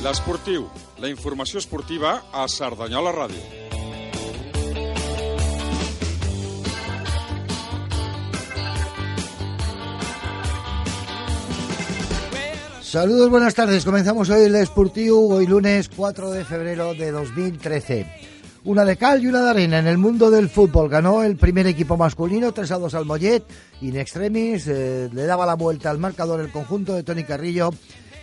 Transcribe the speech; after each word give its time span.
L'Esportiu, 0.00 0.64
la 0.96 1.10
informació 1.12 1.60
esportiva 1.60 2.14
a 2.32 2.46
Cerdanyola 2.48 3.12
Ràdio. 3.12 3.42
Saludos, 12.80 13.28
buenas 13.28 13.54
tardes. 13.54 13.84
Comenzamos 13.84 14.30
hoy 14.30 14.44
el 14.46 14.56
Esportiu, 14.56 15.30
hoy 15.30 15.46
lunes 15.46 15.90
4 15.94 16.30
de 16.30 16.44
febrero 16.46 16.94
de 16.94 17.12
2013. 17.12 18.19
Una 18.62 18.84
de 18.84 18.98
cal 18.98 19.22
y 19.22 19.26
una 19.26 19.42
de 19.42 19.50
arena 19.50 19.78
en 19.78 19.86
el 19.86 19.96
mundo 19.96 20.30
del 20.30 20.50
fútbol. 20.50 20.90
Ganó 20.90 21.22
el 21.22 21.36
primer 21.36 21.66
equipo 21.66 21.96
masculino, 21.96 22.52
3 22.52 22.72
a 22.72 22.78
2 22.78 22.94
al 22.94 23.06
Mollet. 23.06 23.42
In 23.80 23.96
extremis 23.96 24.66
eh, 24.66 25.08
le 25.10 25.24
daba 25.24 25.46
la 25.46 25.54
vuelta 25.54 25.88
al 25.88 25.98
marcador 25.98 26.40
el 26.40 26.52
conjunto 26.52 26.94
de 26.94 27.02
Tony 27.02 27.24
Carrillo 27.24 27.70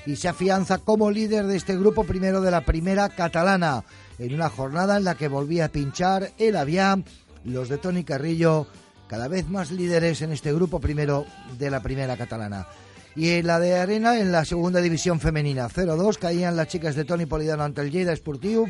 y 0.06 0.16
se 0.16 0.28
afianza 0.28 0.78
como 0.78 1.10
líder 1.10 1.48
de 1.48 1.58
este 1.58 1.76
grupo 1.76 2.04
primero 2.04 2.40
de 2.42 2.52
la 2.52 2.62
primera 2.62 3.10
catalana. 3.10 3.84
En 4.20 4.36
una 4.36 4.50
jornada 4.50 4.98
en 4.98 5.06
la 5.06 5.16
que 5.16 5.28
volvía 5.28 5.66
a 5.66 5.70
pinchar 5.70 6.32
el 6.38 6.56
Aviam, 6.56 7.04
los 7.44 7.68
de 7.68 7.80
Tony 7.80 8.04
Carrillo 8.04 8.68
cada 9.08 9.28
vez 9.28 9.50
más 9.50 9.72
líderes 9.72 10.22
en 10.22 10.34
este 10.34 10.54
grupo 10.54 10.80
primero 10.80 11.26
de 11.58 11.72
la 11.72 11.82
primera 11.82 12.16
catalana. 12.16 12.68
Y 13.16 13.30
en 13.30 13.48
la 13.48 13.60
de 13.60 13.74
Arena, 13.74 14.20
en 14.20 14.32
la 14.32 14.46
segunda 14.46 14.82
división 14.82 15.20
femenina, 15.20 15.68
0-2, 15.68 16.20
caían 16.20 16.56
las 16.56 16.68
chicas 16.68 16.94
de 16.94 17.06
Tony 17.06 17.26
Polidano 17.26 17.64
ante 17.64 17.82
el 17.82 17.90
Lleida 17.90 18.16
Sportiu 18.16 18.68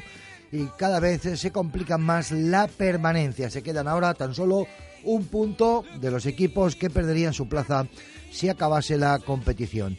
y 0.52 0.66
cada 0.78 1.00
vez 1.00 1.22
se 1.40 1.52
complican 1.52 2.02
más 2.02 2.31
la 2.31 2.67
permanencia. 2.67 3.50
Se 3.50 3.64
quedan 3.64 3.88
ahora 3.88 4.14
tan 4.14 4.34
solo 4.34 4.67
un 5.04 5.26
punto 5.26 5.84
de 6.00 6.12
los 6.12 6.26
equipos 6.26 6.76
que 6.76 6.89
perderían 6.89 7.34
su 7.34 7.48
plaza 7.48 7.88
si 8.31 8.50
acabase 8.50 8.98
la 8.98 9.20
competición. 9.20 9.98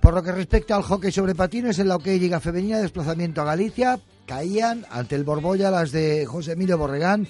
Por 0.00 0.14
lo 0.14 0.22
que 0.22 0.32
respecta 0.32 0.76
al 0.76 0.82
hockey 0.82 1.10
sobre 1.10 1.34
patines, 1.34 1.78
en 1.78 1.88
la 1.88 1.96
OK 1.96 2.06
Liga 2.06 2.40
Femenina, 2.40 2.78
desplazamiento 2.78 3.42
a 3.42 3.46
Galicia, 3.46 3.98
caían 4.26 4.86
ante 4.90 5.16
el 5.16 5.24
Borbolla 5.24 5.70
las 5.70 5.90
de 5.90 6.24
José 6.24 6.52
Emilio 6.52 6.78
Borregán, 6.78 7.26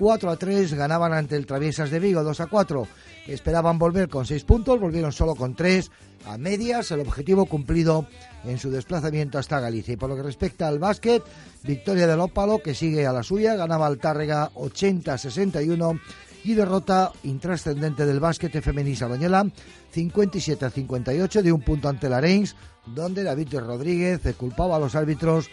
4 0.00 0.30
a 0.30 0.36
3, 0.36 0.72
ganaban 0.72 1.12
ante 1.12 1.36
el 1.36 1.44
Traviesas 1.44 1.90
de 1.90 2.00
Vigo, 2.00 2.22
2 2.22 2.40
a 2.40 2.46
4 2.46 2.88
esperaban 3.32 3.78
volver 3.78 4.08
con 4.08 4.26
seis 4.26 4.44
puntos, 4.44 4.80
volvieron 4.80 5.12
solo 5.12 5.34
con 5.34 5.54
tres 5.54 5.90
a 6.26 6.36
medias, 6.38 6.90
el 6.90 7.00
objetivo 7.00 7.46
cumplido 7.46 8.06
en 8.44 8.58
su 8.58 8.70
desplazamiento 8.70 9.38
hasta 9.38 9.60
Galicia. 9.60 9.94
Y 9.94 9.96
por 9.96 10.10
lo 10.10 10.16
que 10.16 10.22
respecta 10.22 10.68
al 10.68 10.78
básquet, 10.78 11.22
victoria 11.62 12.06
del 12.06 12.20
Ópalo 12.20 12.62
que 12.62 12.74
sigue 12.74 13.06
a 13.06 13.12
la 13.12 13.22
suya, 13.22 13.54
ganaba 13.54 13.86
al 13.86 13.98
Tárrega 13.98 14.50
80-61 14.54 16.00
y 16.44 16.54
derrota 16.54 17.12
intrascendente 17.22 18.06
del 18.06 18.20
básquet 18.20 18.62
femenino 18.62 18.96
Sabañola 18.96 19.46
57 19.92 20.64
a 20.64 20.70
58 20.70 21.42
de 21.42 21.52
un 21.52 21.60
punto 21.60 21.88
ante 21.88 22.08
la 22.08 22.20
Reims, 22.20 22.56
donde 22.86 23.22
David 23.22 23.58
Rodríguez 23.58 24.20
culpaba 24.36 24.76
a 24.76 24.80
los 24.80 24.94
árbitros 24.94 25.50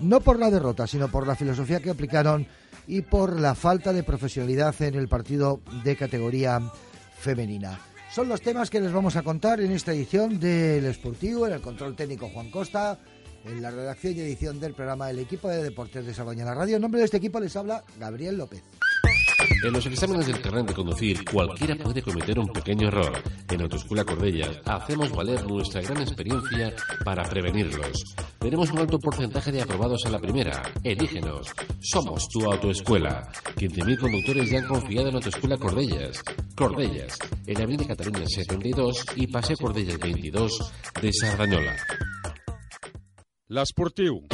no 0.00 0.20
por 0.20 0.38
la 0.38 0.50
derrota, 0.50 0.86
sino 0.86 1.08
por 1.08 1.26
la 1.26 1.36
filosofía 1.36 1.80
que 1.80 1.90
aplicaron 1.90 2.46
y 2.88 3.02
por 3.02 3.38
la 3.38 3.54
falta 3.54 3.92
de 3.92 4.02
profesionalidad 4.02 4.74
en 4.82 4.94
el 4.94 5.06
partido 5.08 5.60
de 5.84 5.94
categoría 5.94 6.60
femenina. 7.18 7.78
Son 8.10 8.28
los 8.28 8.40
temas 8.40 8.70
que 8.70 8.80
les 8.80 8.90
vamos 8.90 9.14
a 9.16 9.22
contar 9.22 9.60
en 9.60 9.70
esta 9.70 9.92
edición 9.92 10.40
del 10.40 10.86
Esportivo, 10.86 11.46
en 11.46 11.52
el 11.52 11.60
control 11.60 11.94
técnico 11.94 12.30
Juan 12.30 12.50
Costa, 12.50 12.98
en 13.44 13.60
la 13.60 13.70
redacción 13.70 14.16
y 14.16 14.20
edición 14.20 14.58
del 14.58 14.72
programa 14.72 15.10
El 15.10 15.18
Equipo 15.18 15.48
de 15.48 15.62
Deportes 15.62 16.06
de 16.06 16.14
Sabaña 16.14 16.46
Radio. 16.54 16.76
En 16.76 16.82
nombre 16.82 17.00
de 17.00 17.04
este 17.04 17.18
equipo 17.18 17.38
les 17.38 17.54
habla 17.54 17.84
Gabriel 18.00 18.38
López. 18.38 18.62
En 19.64 19.72
los 19.72 19.86
exámenes 19.86 20.26
del 20.26 20.40
carnet 20.40 20.68
de 20.68 20.74
conducir, 20.74 21.24
cualquiera 21.24 21.74
puede 21.76 22.02
cometer 22.02 22.38
un 22.38 22.48
pequeño 22.48 22.88
error. 22.88 23.12
En 23.50 23.62
Autoescuela 23.62 24.04
Cordellas 24.04 24.60
hacemos 24.64 25.10
valer 25.10 25.44
nuestra 25.46 25.80
gran 25.82 26.00
experiencia 26.00 26.74
para 27.04 27.28
prevenirlos. 27.28 28.14
Tenemos 28.38 28.70
un 28.70 28.78
alto 28.78 28.98
porcentaje 28.98 29.50
de 29.50 29.62
aprobados 29.62 30.04
en 30.06 30.12
la 30.12 30.20
primera. 30.20 30.62
Elígenos. 30.84 31.48
Somos 31.80 32.28
tu 32.28 32.44
autoescuela. 32.44 33.30
15.000 33.56 33.98
conductores 33.98 34.50
ya 34.50 34.58
han 34.58 34.68
confiado 34.68 35.08
en 35.08 35.14
Autoescuela 35.16 35.56
Cordellas. 35.56 36.22
Cordellas, 36.54 37.18
en 37.46 37.60
Avenida 37.60 37.86
Cataluña 37.86 38.26
72 38.26 39.04
y 39.16 39.26
Paseo 39.26 39.56
Cordellas 39.56 39.98
22 39.98 40.72
de 41.02 41.12
Sardañola. 41.12 41.76
L'Esportiu. 43.48 44.26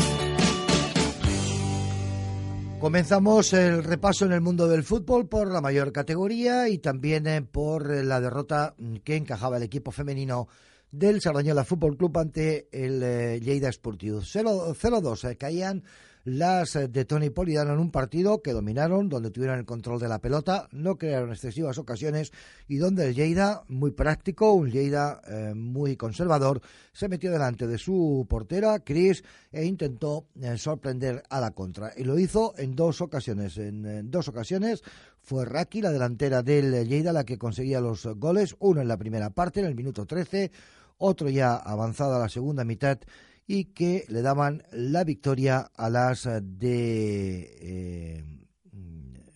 Comenzamos 2.85 3.55
el 3.55 3.83
repaso 3.83 4.27
en 4.27 4.33
el 4.33 4.43
mundo 4.43 4.69
del 4.69 4.85
fútbol 4.85 5.27
por 5.27 5.51
la 5.51 5.63
mayor 5.63 5.91
categoría 5.91 6.69
y 6.69 6.77
también 6.77 7.27
eh, 7.27 7.41
por 7.41 7.91
eh, 7.91 8.05
la 8.05 8.21
derrota 8.21 8.75
que 9.03 9.17
encajaba 9.17 9.57
el 9.57 9.63
equipo 9.63 9.91
femenino 9.91 10.49
del 10.91 11.23
Sardañola 11.23 11.65
Fútbol 11.65 11.97
Club 11.97 12.19
ante 12.19 12.69
el 12.71 13.03
eh, 13.03 13.41
Lleida 13.41 13.73
Sportiu. 13.73 14.21
0-2 14.21 15.39
caían 15.39 15.83
las 16.25 16.73
de 16.73 17.05
Tony 17.05 17.29
Polidano 17.31 17.75
en 17.75 17.79
un 17.79 17.91
partido 17.91 18.41
que 18.41 18.53
dominaron, 18.53 19.09
donde 19.09 19.31
tuvieron 19.31 19.59
el 19.59 19.67
control 19.67 20.01
de 20.01 20.09
la 20.09 20.21
pelota, 20.21 20.69
no 20.73 20.97
crearon 20.97 21.31
excesivas 21.31 21.77
ocasiones 21.77 22.33
y 22.67 22.77
donde 22.77 23.09
el 23.09 23.15
Lleida, 23.15 23.65
muy 23.69 23.91
práctico, 23.91 24.53
un 24.55 24.71
Lleida 24.71 25.21
eh, 25.29 25.53
muy 25.55 25.97
conservador, 25.97 26.63
se 26.93 27.09
metió 27.09 27.31
delante 27.31 27.67
de 27.67 27.77
su 27.77 28.27
portera, 28.29 28.81
Chris, 28.81 29.23
e 29.53 29.67
intentó 29.67 30.27
eh, 30.41 30.57
sorprender 30.57 31.23
a 31.29 31.41
la 31.41 31.51
contra. 31.51 31.93
Y 31.97 32.05
lo 32.05 32.19
hizo 32.19 32.55
en 32.57 32.75
dos 32.75 33.03
ocasiones. 33.03 33.59
En, 33.59 34.11
dos 34.11 34.29
ocasiones 34.29 34.83
fue 35.21 35.45
Raki, 35.45 35.83
la 35.83 35.93
delantera 35.93 36.43
del 36.43 36.89
Lleida, 36.89 37.13
la 37.13 37.25
que 37.25 37.39
conseguía 37.39 37.81
los 37.81 38.07
goles, 38.17 38.57
uno 38.61 38.81
en 38.81 38.89
la 38.89 38.97
primera 38.97 39.31
parte, 39.31 39.61
en 39.61 39.67
el 39.67 39.75
minuto 39.75 40.07
13, 40.07 40.51
otro 40.99 41.29
ya 41.29 41.57
avanzado 41.57 42.15
a 42.15 42.19
la 42.19 42.29
segunda 42.29 42.65
mitad 42.65 42.99
y 43.47 43.67
que 43.67 44.05
le 44.09 44.23
daban 44.23 44.63
la 44.73 45.05
victoria 45.05 45.71
a 45.77 45.91
las 45.91 46.25
de 46.25 47.57
eh, 47.61 48.25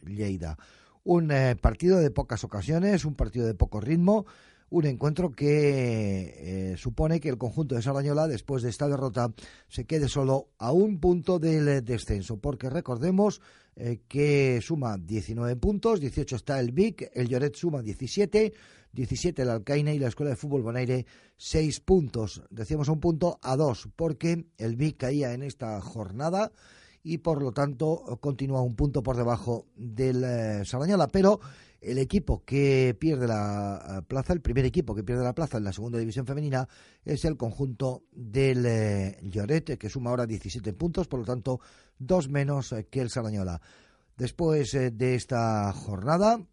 Lleida. 0.07 0.57
Un 1.05 1.31
eh, 1.31 1.57
partido 1.57 1.99
de 1.99 2.11
pocas 2.11 2.45
ocasiones, 2.45 3.05
un 3.05 3.15
partido 3.15 3.47
de 3.47 3.55
poco 3.55 3.81
ritmo, 3.81 4.27
un 4.71 4.87
encuentro 4.87 5.31
que 5.31 6.73
eh, 6.73 6.77
supone 6.77 7.21
que 7.21 7.29
el 7.29 7.39
conjunto 7.39 7.75
de 7.75 7.83
Sardañola, 7.83 8.27
después 8.29 8.63
de 8.63 8.71
esta 8.71 8.89
derrota, 8.89 9.33
se 9.69 9.85
quede 9.85 10.09
solo 10.09 10.49
a 10.59 10.73
un 10.73 11.01
punto 11.01 11.39
del 11.39 11.85
descenso, 11.85 12.39
porque 12.39 12.71
recordemos 12.71 13.41
que 14.09 14.59
suma 14.61 14.99
19 14.99 15.55
puntos, 15.55 16.01
18 16.01 16.35
está 16.35 16.59
el 16.59 16.73
Vic, 16.73 17.13
el 17.15 17.29
Lloret 17.29 17.55
suma 17.55 17.81
17, 17.81 18.53
17 18.93 19.43
el 19.43 19.51
Alcaine 19.51 19.95
y 19.95 19.99
la 19.99 20.09
Escuela 20.09 20.31
de 20.31 20.37
Fútbol 20.37 20.63
Bonaire 20.63 21.07
6 21.37 21.81
puntos. 21.81 22.43
Decíamos 22.51 22.89
un 22.89 23.01
punto 23.01 23.39
a 23.43 23.57
dos 23.57 23.89
porque 23.95 24.47
el 24.59 24.77
Vic 24.77 24.97
caía 24.99 25.33
en 25.33 25.43
esta 25.43 25.81
jornada 25.81 26.51
y 27.03 27.19
por 27.19 27.43
lo 27.43 27.53
tanto 27.53 28.19
continúa 28.21 28.63
un 28.63 28.75
punto 28.75 29.03
por 29.03 29.17
debajo 29.17 29.67
del 29.77 30.25
eh, 30.25 30.63
pero 31.13 31.41
el 31.81 31.99
equipo 31.99 32.45
que 32.45 32.97
pierde 32.99 33.27
la 33.27 33.99
eh, 33.99 34.03
plaza, 34.03 34.33
el 34.33 34.41
primer 34.41 34.65
equipo 34.65 34.95
que 34.95 35.05
pierde 35.05 35.23
la 35.23 35.35
plaza 35.35 35.59
en 35.59 35.65
la 35.65 35.73
segunda 35.73 35.99
división 35.99 36.27
femenina 36.27 36.69
es 37.05 37.25
el 37.25 37.37
conjunto 37.37 38.05
del 38.13 38.67
eh, 38.67 39.19
Lloret, 39.23 39.79
que 39.79 39.89
suma 39.89 40.11
ahora 40.11 40.27
17 40.27 40.73
puntos, 40.73 41.07
por 41.07 41.21
lo 41.21 41.27
tanto 41.27 41.61
dos 41.99 42.29
menos 42.29 42.73
eh, 42.73 42.87
que 42.91 43.01
el 43.01 43.11
Sardañola. 43.11 43.61
Después 44.17 44.73
de 44.73 45.15
esta 45.15 45.73
jornada, 45.73 46.45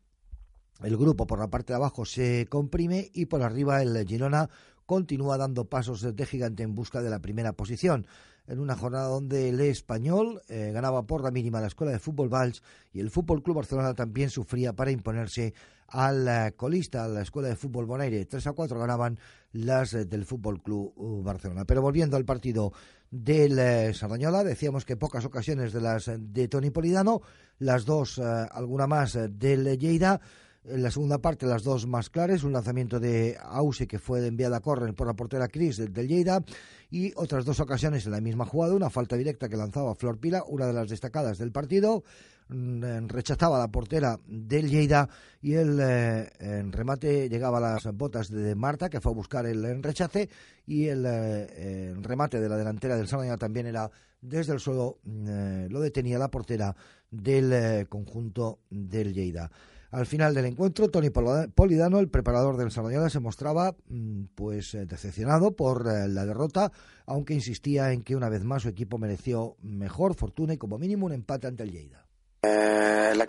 el 0.83 0.97
grupo 0.97 1.25
por 1.25 1.39
la 1.39 1.49
parte 1.49 1.73
de 1.73 1.77
abajo 1.77 2.05
se 2.05 2.45
comprime 2.47 3.09
y 3.11 3.25
por 3.25 3.41
arriba 3.41 3.81
el 3.81 4.05
Girona 4.05 4.49
continúa 4.85 5.37
dando 5.37 5.65
pasos 5.65 6.01
de 6.15 6.25
gigante 6.27 6.61
en 6.61 6.75
busca 6.75 7.01
de 7.01 7.09
la 7.09 7.23
primera 7.23 7.53
posición. 7.53 8.05
En 8.47 8.59
una 8.59 8.75
jornada 8.75 9.07
donde 9.07 9.49
el 9.49 9.59
español 9.59 10.41
eh, 10.49 10.71
ganaba 10.71 11.03
por 11.03 11.23
la 11.23 11.31
mínima 11.31 11.61
la 11.61 11.67
Escuela 11.67 11.91
de 11.91 11.99
Fútbol 11.99 12.29
Vals 12.29 12.61
y 12.93 12.99
el 12.99 13.09
Fútbol 13.09 13.41
Club 13.41 13.57
Barcelona 13.57 13.93
también 13.93 14.29
sufría 14.29 14.73
para 14.73 14.91
imponerse 14.91 15.53
al 15.87 16.27
eh, 16.27 16.53
colista, 16.55 17.05
a 17.05 17.07
la 17.07 17.21
Escuela 17.21 17.49
de 17.49 17.55
Fútbol 17.55 17.85
Bonaire. 17.85 18.25
3 18.25 18.47
a 18.47 18.51
4 18.53 18.79
ganaban 18.79 19.19
las 19.51 19.93
eh, 19.93 20.05
del 20.05 20.25
Fútbol 20.25 20.61
Club 20.61 20.93
uh, 20.95 21.23
Barcelona. 21.23 21.65
Pero 21.65 21.81
volviendo 21.81 22.17
al 22.17 22.25
partido 22.25 22.71
del 23.09 23.95
Sardañola, 23.95 24.43
decíamos 24.43 24.85
que 24.85 24.97
pocas 24.97 25.25
ocasiones 25.25 25.73
de 25.73 25.81
las 25.81 26.11
de 26.17 26.47
Tony 26.47 26.69
Polidano, 26.69 27.21
las 27.59 27.85
dos, 27.85 28.19
alguna 28.19 28.87
más 28.87 29.17
del 29.29 29.77
Lleida 29.77 30.19
En 30.67 30.81
la 30.81 30.89
segunda 30.89 31.19
parte, 31.19 31.45
las 31.45 31.63
dos 31.63 31.85
más 31.85 32.09
claras, 32.09 32.43
un 32.43 32.51
lanzamiento 32.51 32.99
de 32.99 33.37
Ause 33.39 33.87
que 33.87 33.99
fue 33.99 34.25
enviada 34.25 34.57
a 34.57 34.61
córner 34.61 34.95
por 34.95 35.05
la 35.05 35.13
portera 35.13 35.47
Cris 35.47 35.77
del 35.77 36.07
Lleida 36.07 36.43
y 36.89 37.11
otras 37.15 37.45
dos 37.45 37.59
ocasiones 37.59 38.05
en 38.05 38.13
la 38.13 38.21
misma 38.21 38.45
jugada, 38.45 38.73
una 38.73 38.89
falta 38.89 39.15
directa 39.15 39.47
que 39.47 39.57
lanzaba 39.57 39.93
Flor 39.93 40.17
Pila, 40.17 40.43
una 40.47 40.65
de 40.65 40.73
las 40.73 40.89
destacadas 40.89 41.37
del 41.37 41.51
partido, 41.51 42.03
mm, 42.47 43.07
rechazaba 43.07 43.59
la 43.59 43.67
portera 43.67 44.19
del 44.25 44.67
Lleida 44.67 45.07
y 45.39 45.53
el 45.53 45.79
eh, 45.79 46.63
remate 46.71 47.29
llegaba 47.29 47.59
a 47.59 47.73
las 47.73 47.85
botas 47.93 48.29
de 48.31 48.55
Marta 48.55 48.89
que 48.89 49.01
fue 49.01 49.11
a 49.11 49.15
buscar 49.15 49.45
el 49.45 49.83
rechace 49.83 50.29
y 50.65 50.87
el, 50.87 51.05
eh, 51.07 51.93
remate 52.01 52.39
de 52.39 52.49
la 52.49 52.57
delantera 52.57 52.97
del 52.97 53.07
Salaña 53.07 53.37
también 53.37 53.67
era 53.67 53.91
desde 54.19 54.53
el 54.53 54.59
suelo, 54.59 54.97
mm, 55.03 55.27
eh, 55.27 55.67
lo 55.69 55.79
detenía 55.79 56.17
la 56.17 56.31
portera 56.31 56.75
del 57.11 57.87
conjunto 57.87 58.61
del 58.71 59.13
Lleida. 59.13 59.51
Al 59.95 60.05
final 60.05 60.33
del 60.33 60.47
encuentro, 60.47 60.89
Tony 60.89 61.09
Polidano, 61.09 61.99
el 61.99 62.09
preparador 62.09 62.57
del 62.57 62.69
Salañola, 62.69 63.09
se 63.09 63.21
mostraba 63.21 63.73
mm, 63.87 64.25
pues 64.35 64.73
eh, 64.73 64.85
decepcionado 64.85 65.55
por 65.55 65.87
eh, 65.87 66.09
la 66.09 66.25
derrota, 66.25 66.69
aunque 67.05 67.33
insistía 67.33 67.93
en 67.93 68.03
que 68.03 68.17
una 68.17 68.27
vez 68.27 68.43
más 68.43 68.63
su 68.63 68.67
equipo 68.67 68.97
mereció 68.97 69.55
mejor 69.61 70.13
fortuna 70.13 70.53
y 70.53 70.57
como 70.57 70.77
mínimo 70.77 71.05
un 71.05 71.13
empate 71.13 71.47
ante 71.47 71.63
el 71.63 71.71
Lleida. 71.71 72.05
Eh, 72.43 73.11
el 73.13 73.21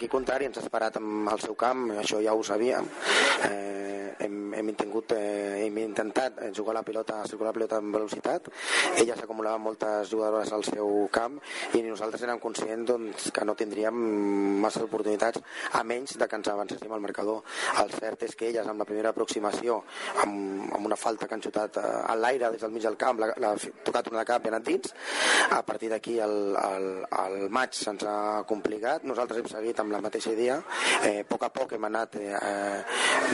hem, 4.19 4.46
hem, 4.57 4.73
tingut, 4.79 5.13
eh, 5.17 5.65
hem 5.67 5.79
intentat 5.83 6.41
jugar 6.57 6.75
la 6.77 6.83
pilota, 6.87 7.23
circular 7.29 7.53
la 7.53 7.57
pilota 7.59 7.81
amb 7.81 7.95
velocitat. 7.95 8.51
Ella 8.97 9.17
s'acumulava 9.19 9.59
moltes 9.63 10.11
jugadores 10.11 10.53
al 10.53 10.65
seu 10.65 11.09
camp 11.13 11.39
i 11.75 11.83
nosaltres 11.87 12.25
érem 12.27 12.41
conscients 12.43 12.89
doncs, 12.91 13.31
que 13.33 13.45
no 13.45 13.57
tindríem 13.59 13.97
massa 14.63 14.85
oportunitats 14.85 15.43
a 15.73 15.83
menys 15.85 16.17
de 16.21 16.29
que 16.29 16.41
ens 16.41 16.53
avancéssim 16.53 16.93
al 16.93 17.05
marcador. 17.05 17.43
El 17.83 17.93
cert 17.95 18.27
és 18.29 18.37
que 18.37 18.51
elles 18.51 18.67
amb 18.67 18.83
la 18.83 18.89
primera 18.89 19.13
aproximació, 19.15 19.83
amb, 20.25 20.73
amb 20.77 20.91
una 20.91 21.01
falta 21.01 21.29
que 21.29 21.37
han 21.37 21.45
xutat 21.45 21.81
eh, 21.83 21.87
a 22.13 22.17
l'aire 22.19 22.53
des 22.53 22.63
del 22.63 22.75
mig 22.75 22.85
del 22.87 22.99
camp, 23.01 23.21
l'ha 23.21 23.55
tocat 23.85 24.13
una 24.13 24.23
de 24.23 24.29
cap 24.33 24.45
i 24.45 24.53
anat 24.53 24.67
dins. 24.67 24.95
A 25.51 25.63
partir 25.67 25.91
d'aquí 25.93 26.19
el, 26.23 26.57
el, 26.61 26.89
el 27.25 27.49
maig 27.53 27.75
se'ns 27.77 28.05
ha 28.07 28.19
complicat 28.49 29.05
nosaltres 29.07 29.41
hem 29.41 29.49
seguit 29.51 29.81
amb 29.81 29.95
la 29.95 30.03
mateixa 30.05 30.33
idea. 30.35 30.59
Eh, 31.07 31.21
a 31.21 31.29
poc 31.29 31.47
a 31.47 31.51
poc 31.55 31.75
hem 31.77 31.87
anat 31.89 32.17
eh, 32.21 32.83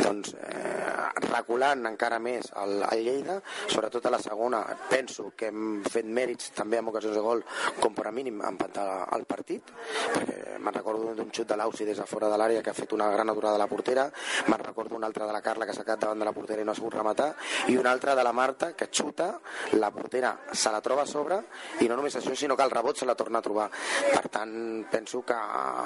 doncs, 0.03 0.35
eh, 0.35 1.12
reculant 1.21 1.87
encara 1.91 2.19
més 2.23 2.51
el, 2.63 2.83
el 2.91 3.05
Lleida, 3.05 3.39
sobretot 3.67 4.07
a 4.07 4.15
la 4.15 4.21
segona. 4.23 4.63
Penso 4.91 5.33
que 5.37 5.51
hem 5.53 5.83
fet 5.85 6.07
mèrits 6.07 6.53
també 6.57 6.79
amb 6.81 6.93
ocasions 6.93 7.17
de 7.17 7.25
gol, 7.25 7.43
com 7.81 7.95
per 7.95 8.07
a 8.09 8.15
mínim 8.15 8.41
empatar 8.47 8.87
el 9.17 9.27
partit, 9.29 9.73
perquè 10.15 10.59
me'n 10.63 10.75
recordo 10.75 11.15
d'un 11.17 11.33
xut 11.35 11.49
de 11.49 11.59
l'Ausi 11.59 11.87
des 11.89 11.99
de 11.99 12.07
fora 12.07 12.31
de 12.31 12.39
l'àrea 12.39 12.63
que 12.63 12.71
ha 12.71 12.77
fet 12.77 12.93
una 12.95 13.11
gran 13.11 13.31
aturada 13.31 13.57
a 13.59 13.63
la 13.63 13.69
portera, 13.71 14.09
me'n 14.49 14.63
recordo 14.63 14.97
un 14.97 15.05
altre 15.05 15.27
de 15.27 15.33
la 15.35 15.43
Carla 15.43 15.67
que 15.67 15.75
s'ha 15.77 15.85
quedat 15.85 16.07
davant 16.07 16.23
de 16.23 16.29
la 16.29 16.35
portera 16.37 16.63
i 16.63 16.65
no 16.65 16.73
ha 16.73 16.79
sabut 16.79 16.95
rematar, 16.95 17.33
i 17.69 17.77
un 17.77 17.87
altre 17.87 18.15
de 18.17 18.25
la 18.25 18.33
Marta 18.33 18.73
que 18.77 18.89
xuta, 18.91 19.33
la 19.79 19.91
portera 19.91 20.33
se 20.53 20.73
la 20.73 20.81
troba 20.81 21.03
a 21.03 21.11
sobre 21.11 21.41
i 21.81 21.89
no 21.91 21.97
només 21.99 22.17
això, 22.17 22.35
sinó 22.37 22.57
que 22.57 22.65
el 22.67 22.71
rebot 22.71 22.99
se 22.99 23.07
la 23.07 23.17
torna 23.19 23.41
a 23.41 23.45
trobar. 23.45 23.69
Per 24.13 24.29
tant, 24.33 24.55
penso 24.91 25.23
que 25.27 25.37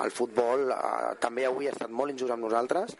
el 0.04 0.12
futbol 0.14 0.70
eh, 0.72 1.14
també 1.20 1.46
avui 1.46 1.68
ha 1.68 1.74
estat 1.74 1.90
molt 1.90 2.12
injust 2.12 2.34
amb 2.34 2.46
nosaltres 2.46 2.96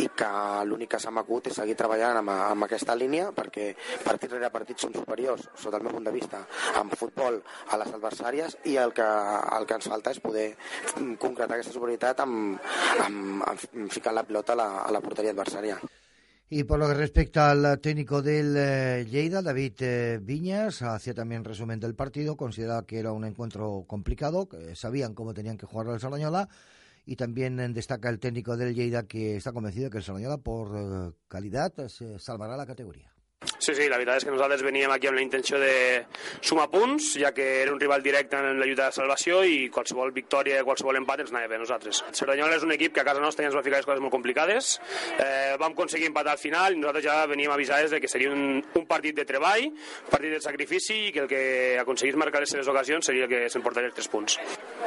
i 0.00 0.08
que 0.16 0.32
l'únic 0.68 0.94
que 0.94 1.00
s'ha 1.02 1.12
macut 1.14 1.48
és 1.50 1.51
seguir 1.56 1.76
treballant 1.78 2.20
amb, 2.20 2.32
amb 2.34 2.66
aquesta 2.66 2.96
línia 2.98 3.30
perquè 3.36 3.72
partit 4.04 4.34
rere 4.34 4.50
partit 4.54 4.78
són 4.82 4.94
superiors, 4.96 5.48
sota 5.56 5.78
el 5.80 5.86
meu 5.86 5.94
punt 5.96 6.08
de 6.08 6.14
vista, 6.14 6.42
amb 6.80 6.94
futbol 6.98 7.40
a 7.70 7.80
les 7.80 7.94
adversàries 7.94 8.58
i 8.72 8.76
el 8.82 8.94
que, 8.96 9.08
el 9.58 9.66
que 9.68 9.80
ens 9.80 9.90
falta 9.92 10.12
és 10.12 10.22
poder 10.22 10.50
concretar 11.18 11.56
aquesta 11.56 11.74
superioritat 11.74 12.22
amb, 12.26 12.60
amb, 13.06 13.42
amb 13.48 13.90
ficar 13.92 14.14
la 14.16 14.26
pilota 14.28 14.56
a 14.56 14.62
la, 14.62 14.70
a 14.86 14.94
la 14.94 15.04
porteria 15.04 15.34
adversària. 15.36 15.80
Y 16.54 16.64
por 16.64 16.78
lo 16.78 16.86
que 16.86 16.92
respecta 16.92 17.50
al 17.50 17.80
técnico 17.80 18.20
del 18.20 18.54
eh, 18.58 19.06
Lleida, 19.10 19.40
David 19.40 19.72
eh, 19.80 20.18
Viñas, 20.20 20.82
hacía 20.82 21.14
también 21.14 21.44
resumen 21.44 21.80
del 21.80 21.94
partido, 21.94 22.36
consideraba 22.36 22.84
que 22.84 22.98
era 22.98 23.12
un 23.12 23.24
encuentro 23.24 23.86
complicado, 23.86 24.46
que 24.50 24.76
sabían 24.76 25.14
cómo 25.14 25.32
tenían 25.32 25.56
que 25.56 25.64
jugar 25.64 25.88
al 25.88 25.98
Salañola, 25.98 26.50
y 27.04 27.16
también 27.16 27.58
eh, 27.60 27.68
destaca 27.68 28.08
el 28.08 28.18
técnico 28.18 28.56
del 28.56 28.74
Lleida 28.74 29.04
que 29.04 29.36
está 29.36 29.52
convencido 29.52 29.90
que 29.90 29.98
el 29.98 30.04
Salañola, 30.04 30.38
por 30.38 31.16
calidad, 31.28 31.72
se 31.88 32.18
salvará 32.18 32.56
la 32.56 32.66
categoría. 32.66 33.12
Sí, 33.62 33.76
sí, 33.78 33.84
la 33.86 33.94
veritat 33.94 34.18
és 34.18 34.24
que 34.26 34.32
nosaltres 34.34 34.64
veníem 34.66 34.90
aquí 34.90 35.06
amb 35.06 35.20
la 35.20 35.22
intenció 35.22 35.54
de 35.62 36.02
sumar 36.42 36.64
punts, 36.66 37.12
ja 37.14 37.28
que 37.30 37.44
era 37.60 37.70
un 37.70 37.78
rival 37.78 38.02
directe 38.02 38.34
en 38.34 38.58
la 38.58 38.66
lluita 38.66 38.88
de 38.88 38.96
salvació 38.96 39.44
i 39.46 39.68
qualsevol 39.70 40.10
victòria, 40.10 40.64
qualsevol 40.66 40.96
empat 40.98 41.22
ens 41.22 41.30
anava 41.30 41.46
bé 41.52 41.60
a 41.60 41.62
nosaltres. 41.62 42.00
Cerdanyola 42.10 42.56
és 42.58 42.66
un 42.66 42.74
equip 42.74 42.96
que 42.96 43.04
a 43.04 43.06
casa 43.06 43.22
nostra 43.22 43.44
ja 43.46 43.52
ens 43.52 43.54
va 43.54 43.62
ficar 43.62 43.78
les 43.78 43.86
coses 43.86 44.02
molt 44.02 44.10
complicades. 44.10 44.72
Eh, 45.14 45.54
vam 45.62 45.76
aconseguir 45.76 46.08
empatar 46.10 46.32
al 46.34 46.40
final 46.42 46.74
i 46.74 46.80
nosaltres 46.80 47.06
ja 47.06 47.20
veníem 47.30 47.54
avisades 47.54 47.94
de 47.94 48.00
que 48.02 48.10
seria 48.10 48.32
un, 48.34 48.64
un 48.66 48.88
partit 48.90 49.14
de 49.20 49.26
treball, 49.30 49.68
partit 50.10 50.34
de 50.34 50.42
sacrifici 50.42 50.98
i 51.06 51.14
que 51.14 51.22
el 51.22 51.30
que 51.30 51.44
aconseguís 51.84 52.18
marcar 52.18 52.42
les 52.42 52.50
seves 52.50 52.66
ocasions 52.66 53.06
seria 53.06 53.30
el 53.30 53.30
que 53.30 53.44
s'emportaria 53.46 53.92
els 53.92 54.00
tres 54.00 54.10
punts. 54.10 54.40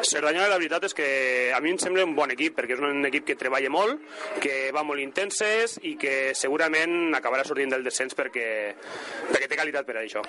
Cerdanyola, 0.03 0.51
la 0.51 0.59
veritat 0.59 0.89
és 0.89 0.97
que 0.99 1.07
a 1.55 1.63
mi 1.63 1.71
em 1.71 1.79
sembla 1.79 2.03
un 2.03 2.17
bon 2.19 2.35
equip, 2.35 2.59
perquè 2.59 2.75
és 2.75 2.83
un 2.83 3.07
equip 3.07 3.31
que 3.31 3.39
treballa 3.39 3.71
molt, 3.71 4.03
que 4.43 4.73
va 4.75 4.83
molt 4.83 4.99
intenses 4.99 5.79
i 5.87 5.95
que 5.95 6.35
segurament 6.35 7.15
acabarà 7.15 7.47
sortint 7.47 7.71
del 7.71 7.87
descens 7.87 8.19
perquè 8.19 8.64
de 8.73 9.47
té 9.47 9.83
per 9.85 9.97
això. 10.01 10.23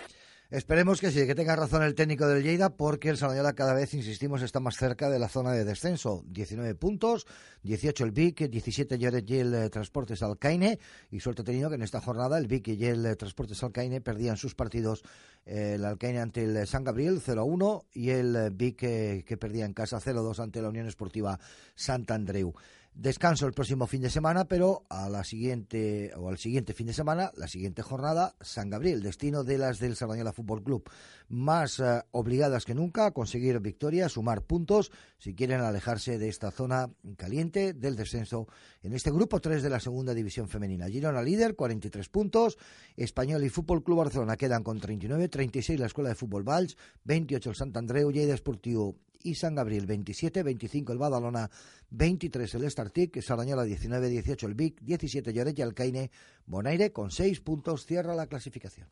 Esperemos 0.49 1.01
que 1.01 1.11
sí, 1.11 1.27
que 1.27 1.35
tenga 1.35 1.57
razón 1.57 1.83
el 1.83 1.97
técnico 1.97 2.29
del 2.29 2.45
Lleida, 2.45 2.71
porque 2.71 3.09
el 3.09 3.17
Salayola 3.17 3.55
cada 3.55 3.75
vez, 3.75 3.95
insistimos, 3.95 4.43
está 4.43 4.61
más 4.61 4.77
cerca 4.77 5.11
de 5.11 5.19
la 5.19 5.29
zona 5.29 5.51
de 5.51 5.65
descenso. 5.65 6.23
19 6.29 6.77
puntos, 6.77 7.27
18 7.65 8.05
el 8.05 8.13
Vic, 8.13 8.49
17 8.49 8.97
Lloret 8.97 9.29
y 9.29 9.39
el 9.39 9.55
eh, 9.55 9.71
Transportes 9.71 10.23
Alcaine. 10.23 10.79
Y 11.11 11.19
suerte 11.19 11.43
tenido 11.43 11.69
que 11.69 11.75
en 11.75 11.83
esta 11.83 12.01
jornada 12.01 12.39
el 12.39 12.47
Vic 12.47 12.69
y 12.69 12.87
el 12.87 13.05
eh, 13.07 13.17
Transportes 13.17 13.61
Alcaine 13.65 14.01
perdían 14.01 14.37
sus 14.37 14.55
partidos. 14.55 15.03
Eh, 15.47 15.73
el 15.75 15.85
Alcaine 15.85 16.21
ante 16.21 16.45
el 16.45 16.65
San 16.69 16.85
Gabriel 16.85 17.21
0-1 17.21 17.87
y 17.95 18.11
el 18.11 18.51
Vic 18.53 18.77
que 18.77 19.37
perdía 19.41 19.65
en 19.65 19.75
casa 19.75 19.99
0-2 19.99 20.39
ante 20.39 20.63
la 20.63 20.69
Unión 20.69 20.87
Esportiva 20.87 21.41
Sant 21.75 22.09
Andreu. 22.13 22.55
Descanso 22.99 23.47
el 23.47 23.53
próximo 23.53 23.87
fin 23.87 24.01
de 24.01 24.09
semana, 24.09 24.47
pero 24.47 24.85
a 24.89 25.11
la 25.11 25.23
siguiente 25.23 26.15
o 26.17 26.31
al 26.31 26.39
siguiente 26.39 26.73
fin 26.73 26.87
de 26.87 26.95
semana, 26.95 27.31
la 27.37 27.47
siguiente 27.47 27.83
jornada, 27.83 28.35
San 28.41 28.71
Gabriel, 28.71 29.03
destino 29.03 29.45
de 29.45 29.59
las 29.59 29.79
del 29.79 29.97
Sardañola 29.97 30.33
Fútbol 30.33 30.63
Club, 30.63 30.89
más 31.29 31.79
eh, 31.79 32.03
obligadas 32.13 32.65
que 32.65 32.75
nunca 32.75 33.05
a 33.05 33.11
conseguir 33.11 33.61
victorias, 33.61 34.13
sumar 34.13 34.41
puntos, 34.41 34.93
si 35.19 35.35
quieren 35.35 35.61
alejarse 35.61 36.17
de 36.17 36.31
esta 36.31 36.51
zona 36.51 36.89
caliente 37.19 37.75
del 37.75 37.97
descenso 37.97 38.49
en 38.83 38.95
este 38.95 39.11
grupo 39.11 39.43
3 39.43 39.63
de 39.63 39.69
la 39.69 39.79
segunda 39.79 40.15
división 40.15 40.49
femenina. 40.49 40.89
Girona 40.89 41.21
líder, 41.21 41.55
43 41.55 42.09
puntos, 42.09 42.57
Español 42.97 43.45
y 43.45 43.51
Fútbol 43.51 43.85
Club 43.85 43.99
Barcelona 43.99 44.39
quedan 44.39 44.63
con 44.63 44.81
39, 44.81 45.29
36 45.29 45.79
la 45.79 45.87
Escuela 45.87 46.09
de 46.09 46.15
Fútbol 46.15 46.45
Valls, 46.45 46.79
28 47.05 47.51
el 47.51 47.57
Sant 47.57 47.77
Andreu, 47.77 48.11
Lleida 48.11 48.33
Esportivo 48.33 48.97
y 49.23 49.35
San 49.35 49.55
Gabriel 49.55 49.87
27, 49.87 50.43
25 50.43 50.93
el 50.93 50.99
Badalona, 50.99 51.51
23 51.91 52.55
el 52.55 52.65
Estartic, 52.65 53.21
Sardañola 53.21 53.65
19, 53.65 54.09
18 54.09 54.47
el 54.47 54.55
Vic, 54.55 54.81
17 54.81 55.33
Lloret 55.33 55.59
y 55.59 55.63
Alcaine, 55.63 56.11
Bonaire 56.47 56.93
con 56.93 57.11
6 57.11 57.41
puntos 57.41 57.87
cierra 57.87 58.15
la 58.15 58.27
clasificación. 58.27 58.89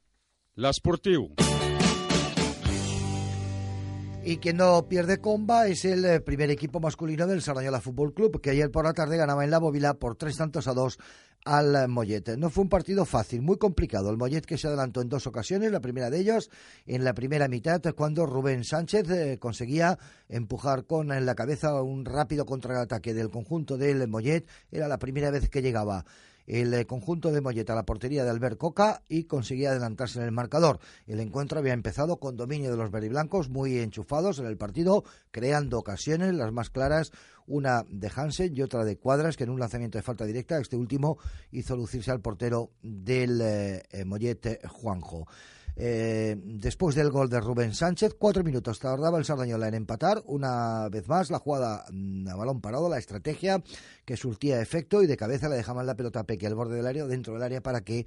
Y 4.27 4.39
quien 4.39 4.57
no 4.57 4.89
pierde 4.89 5.19
comba 5.19 5.67
es 5.67 5.85
el 5.85 6.03
eh, 6.07 6.19
primer 6.19 6.51
equipo 6.51 6.81
masculino 6.81 7.27
del 7.27 7.43
Sardañola 7.43 7.83
Fútbol 7.83 8.15
Club, 8.15 8.41
que 8.41 8.49
ayer 8.49 8.71
por 8.71 8.87
la 8.87 8.95
tarde 8.95 9.19
ganaba 9.19 9.45
en 9.45 9.51
la 9.51 9.59
Bóvila 9.59 9.93
por 9.93 10.17
tres 10.17 10.39
tantos 10.39 10.67
a 10.67 10.73
dos 10.73 10.99
al 11.45 11.89
Mollet. 11.89 12.39
No 12.39 12.49
fue 12.49 12.63
un 12.63 12.71
partido 12.71 13.05
fácil, 13.05 13.43
muy 13.43 13.59
complicado. 13.59 14.09
El 14.09 14.17
Mollet 14.17 14.47
que 14.47 14.57
se 14.57 14.67
adelantó 14.67 15.03
en 15.03 15.11
dos 15.11 15.27
ocasiones, 15.27 15.71
la 15.71 15.81
primera 15.81 16.09
de 16.09 16.21
ellas 16.21 16.49
en 16.87 17.05
la 17.05 17.13
primera 17.13 17.49
mitad, 17.49 17.83
cuando 17.95 18.25
Rubén 18.25 18.65
Sánchez 18.65 19.11
eh, 19.11 19.39
conseguía 19.39 19.99
empujar 20.31 20.87
con 20.87 21.13
en 21.13 21.27
la 21.27 21.35
cabeza 21.35 21.83
un 21.83 22.07
rápido 22.07 22.47
contraataque 22.47 23.13
del 23.13 23.29
conjunto 23.29 23.77
del 23.77 24.09
Mollet. 24.09 24.47
Era 24.73 24.89
la 24.89 24.99
primera 24.99 25.31
vez 25.31 25.51
que 25.51 25.61
llegaba 25.61 26.07
el 26.47 26.75
eh, 26.75 26.87
conjunto 26.87 27.33
de 27.33 27.41
Molleta 27.41 27.73
a 27.73 27.77
la 27.77 27.87
portería 27.87 28.25
de 28.25 28.31
Albert 28.31 28.59
Coca 28.59 29.03
y 29.09 29.25
conseguía 29.25 29.71
adelantarse 29.71 30.19
en 30.19 30.25
el 30.25 30.33
marcador. 30.33 30.79
El 31.07 31.21
encuentro 31.21 31.59
había 31.59 31.73
empezado 31.73 32.19
con 32.19 32.37
dominio 32.37 32.71
de 32.71 32.77
los 32.77 32.91
verdiblancos, 32.91 33.49
muy 33.49 33.79
enchufados 33.79 34.39
en 34.39 34.47
el 34.47 34.57
partido, 34.57 35.05
creando 35.31 35.79
ocasiones, 35.79 36.35
las 36.35 36.53
más 36.53 36.71
claras, 36.71 37.13
una 37.47 37.85
de 37.89 38.11
Hansen 38.15 38.57
y 38.57 38.63
otra 38.63 38.85
de 38.85 38.97
Cuadras, 38.97 39.37
que 39.37 39.45
en 39.45 39.51
un 39.51 39.61
lanzamiento 39.61 39.99
de 39.99 40.03
falta 40.03 40.25
directa, 40.25 40.59
este 40.59 40.77
último 40.77 41.19
hizo 41.51 41.77
lucirse 41.77 42.11
al 42.11 42.21
portero 42.21 42.71
del 42.83 43.41
eh, 43.41 44.05
Mollet 44.05 44.67
Juanjo. 44.67 45.27
Eh, 45.77 46.37
después 46.39 46.95
del 46.95 47.11
gol 47.11 47.29
de 47.29 47.41
Rubén 47.41 47.75
Sánchez. 47.75 48.15
Cuatro 48.19 48.45
minutos 48.45 48.79
tardaba 48.79 49.19
el 49.19 49.25
Sardañola 49.25 49.69
en 49.69 49.75
empatar. 49.75 50.23
Una 50.27 50.89
vez 50.89 51.09
más, 51.09 51.31
la 51.31 51.39
jugada 51.39 51.85
mm, 51.91 52.29
a 52.29 52.37
balón 52.37 52.61
parado, 52.61 52.89
la 52.89 52.99
estrategia 52.99 53.63
que 54.05 54.17
surtía 54.17 54.61
efecto 54.61 55.03
y 55.03 55.07
de 55.07 55.17
cabeza 55.17 55.49
le 55.49 55.57
dejaban 55.57 55.87
la 55.87 55.97
pelota 55.97 56.21
a 56.21 56.25
Peque 56.25 56.47
al 56.47 56.55
borde 56.55 56.77
del 56.77 56.87
área, 56.87 57.07
dentro 57.07 57.35
del 57.35 57.43
área, 57.43 57.61
para 57.61 57.81
que 57.81 58.07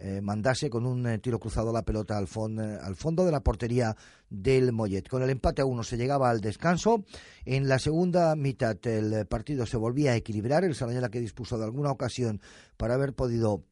eh, 0.00 0.20
mandase 0.22 0.70
con 0.70 0.86
un 0.86 1.04
eh, 1.08 1.18
tiro 1.18 1.40
cruzado 1.40 1.72
la 1.72 1.82
pelota 1.82 2.16
al, 2.16 2.28
fondo 2.28 3.24
de 3.24 3.32
la 3.32 3.40
portería 3.40 3.96
del 4.30 4.70
Mollet. 4.72 5.08
Con 5.08 5.22
el 5.22 5.30
empate 5.30 5.62
a 5.62 5.64
uno 5.64 5.82
se 5.82 5.96
llegaba 5.96 6.30
al 6.30 6.40
descanso. 6.40 7.04
En 7.44 7.68
la 7.68 7.80
segunda 7.80 8.36
mitad 8.36 8.76
el 8.86 9.26
partido 9.26 9.66
se 9.66 9.76
volvía 9.76 10.12
a 10.12 10.16
equilibrar. 10.16 10.62
El 10.62 10.76
Sardañola 10.76 11.08
que 11.08 11.20
dispuso 11.20 11.58
de 11.58 11.64
alguna 11.64 11.90
ocasión 11.90 12.40
para 12.76 12.94
haber 12.94 13.12
podido 13.12 13.64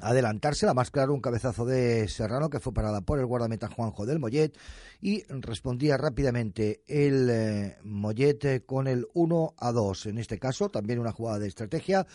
adelantarse, 0.00 0.66
la 0.66 0.74
más 0.74 0.90
claro 0.90 1.14
un 1.14 1.20
cabezazo 1.20 1.64
de 1.64 2.08
Serrano 2.08 2.50
que 2.50 2.60
fue 2.60 2.74
parada 2.74 3.00
por 3.00 3.18
el 3.18 3.26
guardameta 3.26 3.68
Juanjo 3.68 4.06
del 4.06 4.18
Mollet 4.18 4.56
y 5.00 5.24
respondía 5.28 5.96
rápidamente 5.96 6.82
el 6.86 7.28
eh, 7.30 7.76
Mollet 7.84 8.44
eh, 8.44 8.62
con 8.64 8.86
el 8.86 9.06
1 9.14 9.54
a 9.56 9.72
2. 9.72 10.06
En 10.06 10.18
este 10.18 10.38
caso, 10.38 10.68
también 10.68 10.98
una 10.98 11.12
jugada 11.12 11.38
de 11.38 11.48
estrategia 11.48 12.06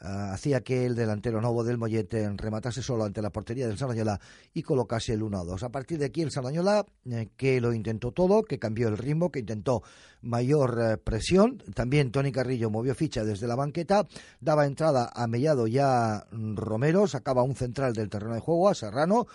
hacía 0.00 0.60
que 0.60 0.86
el 0.86 0.94
delantero 0.94 1.40
nuevo 1.40 1.64
del 1.64 1.78
Mollete 1.78 2.28
rematase 2.36 2.82
solo 2.82 3.04
ante 3.04 3.22
la 3.22 3.30
portería 3.30 3.66
del 3.66 3.78
Sardañola 3.78 4.20
y 4.54 4.62
colocase 4.62 5.12
el 5.12 5.22
1-2. 5.22 5.62
A 5.62 5.68
partir 5.70 5.98
de 5.98 6.06
aquí 6.06 6.22
el 6.22 6.30
Sardañola, 6.30 6.86
eh, 7.10 7.28
que 7.36 7.60
lo 7.60 7.72
intentó 7.72 8.12
todo, 8.12 8.42
que 8.42 8.58
cambió 8.58 8.88
el 8.88 8.98
ritmo, 8.98 9.30
que 9.30 9.40
intentó 9.40 9.82
mayor 10.22 10.78
eh, 10.80 10.96
presión. 10.98 11.62
También 11.74 12.10
Tony 12.10 12.32
Carrillo 12.32 12.70
movió 12.70 12.94
ficha 12.94 13.24
desde 13.24 13.46
la 13.46 13.56
banqueta, 13.56 14.06
daba 14.40 14.66
entrada 14.66 15.10
a 15.14 15.26
Mellado 15.26 15.66
y 15.66 15.78
a 15.78 16.26
Romero, 16.30 17.06
sacaba 17.06 17.42
un 17.42 17.54
central 17.54 17.92
del 17.92 18.08
terreno 18.08 18.34
de 18.34 18.40
juego, 18.40 18.68
a 18.68 18.74
Serrano, 18.74 19.26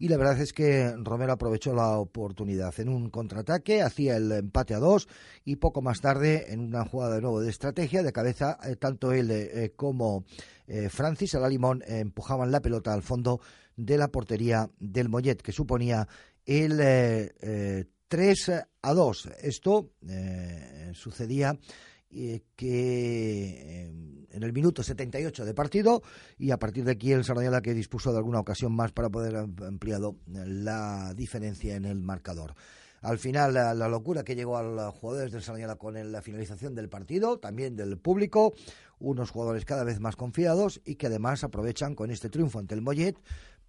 y 0.00 0.08
la 0.08 0.16
verdad 0.16 0.40
es 0.40 0.54
que 0.54 0.94
Romero 0.96 1.34
aprovechó 1.34 1.74
la 1.74 1.98
oportunidad. 1.98 2.72
En 2.80 2.88
un 2.88 3.10
contraataque 3.10 3.82
hacía 3.82 4.16
el 4.16 4.32
empate 4.32 4.72
a 4.74 4.78
dos 4.78 5.06
y 5.44 5.56
poco 5.56 5.82
más 5.82 6.00
tarde, 6.00 6.54
en 6.54 6.60
una 6.60 6.86
jugada 6.86 7.16
de 7.16 7.20
nuevo 7.20 7.42
de 7.42 7.50
estrategia, 7.50 8.02
de 8.02 8.10
cabeza, 8.10 8.58
eh, 8.64 8.76
tanto 8.76 9.12
él 9.12 9.30
eh, 9.30 9.74
como 9.76 10.24
eh, 10.66 10.88
Francis 10.88 11.34
Alalimón 11.34 11.84
empujaban 11.86 12.50
la 12.50 12.62
pelota 12.62 12.94
al 12.94 13.02
fondo 13.02 13.42
de 13.76 13.98
la 13.98 14.08
portería 14.08 14.70
del 14.78 15.10
Mollet, 15.10 15.42
que 15.42 15.52
suponía 15.52 16.08
el 16.46 16.78
3 18.08 18.50
a 18.80 18.94
2. 18.94 19.28
Esto 19.42 19.90
sucedía 20.94 21.58
que 22.56 23.90
en 24.30 24.42
el 24.42 24.52
minuto 24.52 24.82
78 24.82 25.44
de 25.44 25.54
partido 25.54 26.02
y 26.38 26.50
a 26.50 26.58
partir 26.58 26.84
de 26.84 26.92
aquí 26.92 27.12
el 27.12 27.24
Sardañola 27.24 27.60
que 27.60 27.74
dispuso 27.74 28.12
de 28.12 28.18
alguna 28.18 28.40
ocasión 28.40 28.74
más 28.74 28.92
para 28.92 29.08
poder 29.08 29.36
ampliado 29.36 30.16
la 30.26 31.14
diferencia 31.14 31.76
en 31.76 31.84
el 31.84 32.00
marcador. 32.00 32.54
Al 33.02 33.18
final, 33.18 33.54
la, 33.54 33.88
locura 33.88 34.24
que 34.24 34.34
llegó 34.34 34.58
a 34.58 34.62
los 34.62 34.94
jugadores 34.94 35.32
del 35.32 35.42
Sardañola 35.42 35.76
con 35.76 36.12
la 36.12 36.20
finalización 36.20 36.74
del 36.74 36.90
partido, 36.90 37.38
también 37.38 37.74
del 37.74 37.98
público, 37.98 38.52
unos 38.98 39.30
jugadores 39.30 39.64
cada 39.64 39.84
vez 39.84 40.00
más 40.00 40.16
confiados 40.16 40.82
y 40.84 40.96
que 40.96 41.06
además 41.06 41.42
aprovechan 41.42 41.94
con 41.94 42.10
este 42.10 42.28
triunfo 42.28 42.58
ante 42.58 42.74
el 42.74 42.82
Mollet, 42.82 43.16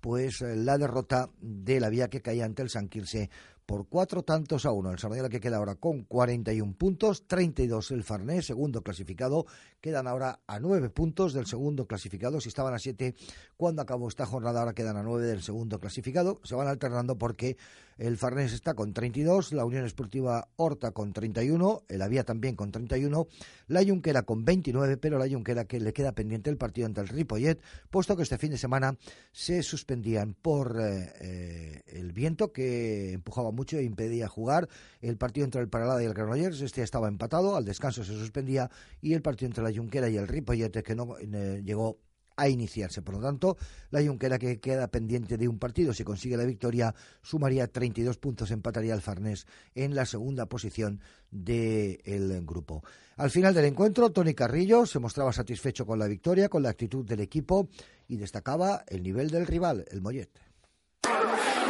pues 0.02 0.42
la 0.42 0.78
derrota 0.78 1.30
de 1.40 1.80
la 1.80 1.90
vía 1.90 2.10
que 2.10 2.22
caía 2.22 2.44
ante 2.44 2.62
el 2.62 2.70
San 2.70 2.90
Quirse 2.90 3.30
por 3.66 3.88
cuatro 3.88 4.24
tantos 4.24 4.66
a 4.66 4.72
uno. 4.72 4.92
El 4.92 5.00
Sardañola 5.00 5.30
que 5.30 5.40
queda 5.40 5.58
ahora 5.58 5.76
con 5.76 6.04
41 6.04 6.74
puntos, 6.74 7.28
32 7.28 7.92
el 7.92 8.04
Farnés, 8.04 8.46
segundo 8.46 8.82
clasificado, 8.82 9.46
quedan 9.80 10.08
ahora 10.08 10.40
a 10.48 10.60
nueve 10.60 10.90
puntos 10.90 11.34
del 11.34 11.46
segundo 11.46 11.88
clasificado. 11.88 12.42
Si 12.42 12.50
estaban 12.50 12.74
a 12.74 12.80
siete 12.80 13.16
cuando 13.58 13.82
acabó 13.82 14.08
esta 14.08 14.26
jornada, 14.26 14.60
ahora 14.60 14.74
quedan 14.74 14.98
a 14.98 15.04
nueve 15.04 15.26
del 15.26 15.42
segundo 15.42 15.80
clasificado. 15.80 16.40
Se 16.44 16.56
van 16.56 16.68
alternando 16.68 17.18
porque 17.18 17.58
el 18.02 18.18
Farnés 18.18 18.52
está 18.52 18.74
con 18.74 18.94
32, 18.94 19.54
la 19.54 19.64
Unión 19.64 19.86
Esportiva 19.86 20.48
Horta 20.56 20.90
con 20.90 21.14
31, 21.14 21.84
el 21.88 22.02
Avía 22.02 22.24
también 22.24 22.56
con 22.56 22.72
31, 22.72 23.28
la 23.68 23.84
Junquera 23.84 24.24
con 24.24 24.44
29, 24.44 24.98
pero 24.98 25.20
la 25.20 25.30
Junquera 25.30 25.66
que 25.66 25.80
le 25.80 25.94
queda 25.94 26.12
pendiente 26.12 26.50
el 26.50 26.58
partido 26.58 26.88
ante 26.88 27.02
el 27.02 27.10
Ripollet, 27.10 27.62
puesto 27.92 28.18
que 28.18 28.24
este 28.24 28.40
fin 28.40 28.50
de 28.50 28.58
semana 28.58 28.98
se 29.32 29.62
suspendían 29.62 30.34
por 30.34 30.80
eh, 30.82 31.14
eh, 31.22 31.84
el 31.86 32.12
viento 32.12 32.52
que 32.52 33.14
empujaba 33.14 33.51
mucho 33.52 33.78
e 33.78 33.84
impedía 33.84 34.28
jugar 34.28 34.68
el 35.02 35.18
partido 35.18 35.46
entre 35.46 35.62
el 35.62 35.70
Paralada 35.70 36.02
y 36.02 36.06
el 36.06 36.14
Granollers. 36.14 36.62
Este 36.62 36.82
estaba 36.82 37.08
empatado, 37.08 37.56
al 37.56 37.66
descanso 37.66 38.04
se 38.04 38.14
suspendía 38.14 38.70
y 39.02 39.14
el 39.14 39.22
partido 39.22 39.48
entre 39.48 39.64
la 39.64 39.74
Junquera 39.74 40.10
y 40.10 40.18
el 40.18 40.28
Ripollet 40.28 40.84
que 40.84 40.96
no 40.96 41.16
eh, 41.20 41.62
llegó 41.64 42.00
a 42.36 42.50
iniciarse. 42.50 43.02
Por 43.02 43.16
lo 43.16 43.22
tanto, 43.22 43.58
la 43.90 44.02
Junquera 44.02 44.40
que 44.40 44.60
queda 44.60 44.88
pendiente 44.88 45.38
de 45.38 45.48
un 45.48 45.60
partido, 45.60 45.94
si 45.94 46.04
consigue 46.04 46.38
la 46.38 46.46
victoria, 46.46 46.94
sumaría 47.22 47.68
32 47.68 48.18
puntos, 48.18 48.52
empataría 48.52 48.94
al 48.94 49.02
Farnés 49.02 49.46
en 49.76 49.96
la 49.96 50.06
segunda 50.06 50.48
posición 50.48 51.02
del 51.30 52.44
grupo. 52.46 52.84
Al 53.18 53.30
final 53.30 53.54
del 53.54 53.66
encuentro, 53.66 54.12
Tony 54.12 54.34
Carrillo 54.34 54.86
se 54.86 55.00
mostraba 55.00 55.32
satisfecho 55.34 55.86
con 55.86 56.00
la 56.00 56.08
victoria, 56.08 56.50
con 56.50 56.64
la 56.64 56.70
actitud 56.70 57.06
del 57.06 57.20
equipo 57.20 57.70
y 58.08 58.18
destacaba 58.18 58.84
el 58.88 59.04
nivel 59.04 59.30
del 59.30 59.46
rival, 59.46 59.86
el 59.92 60.02
Mollet. 60.02 60.32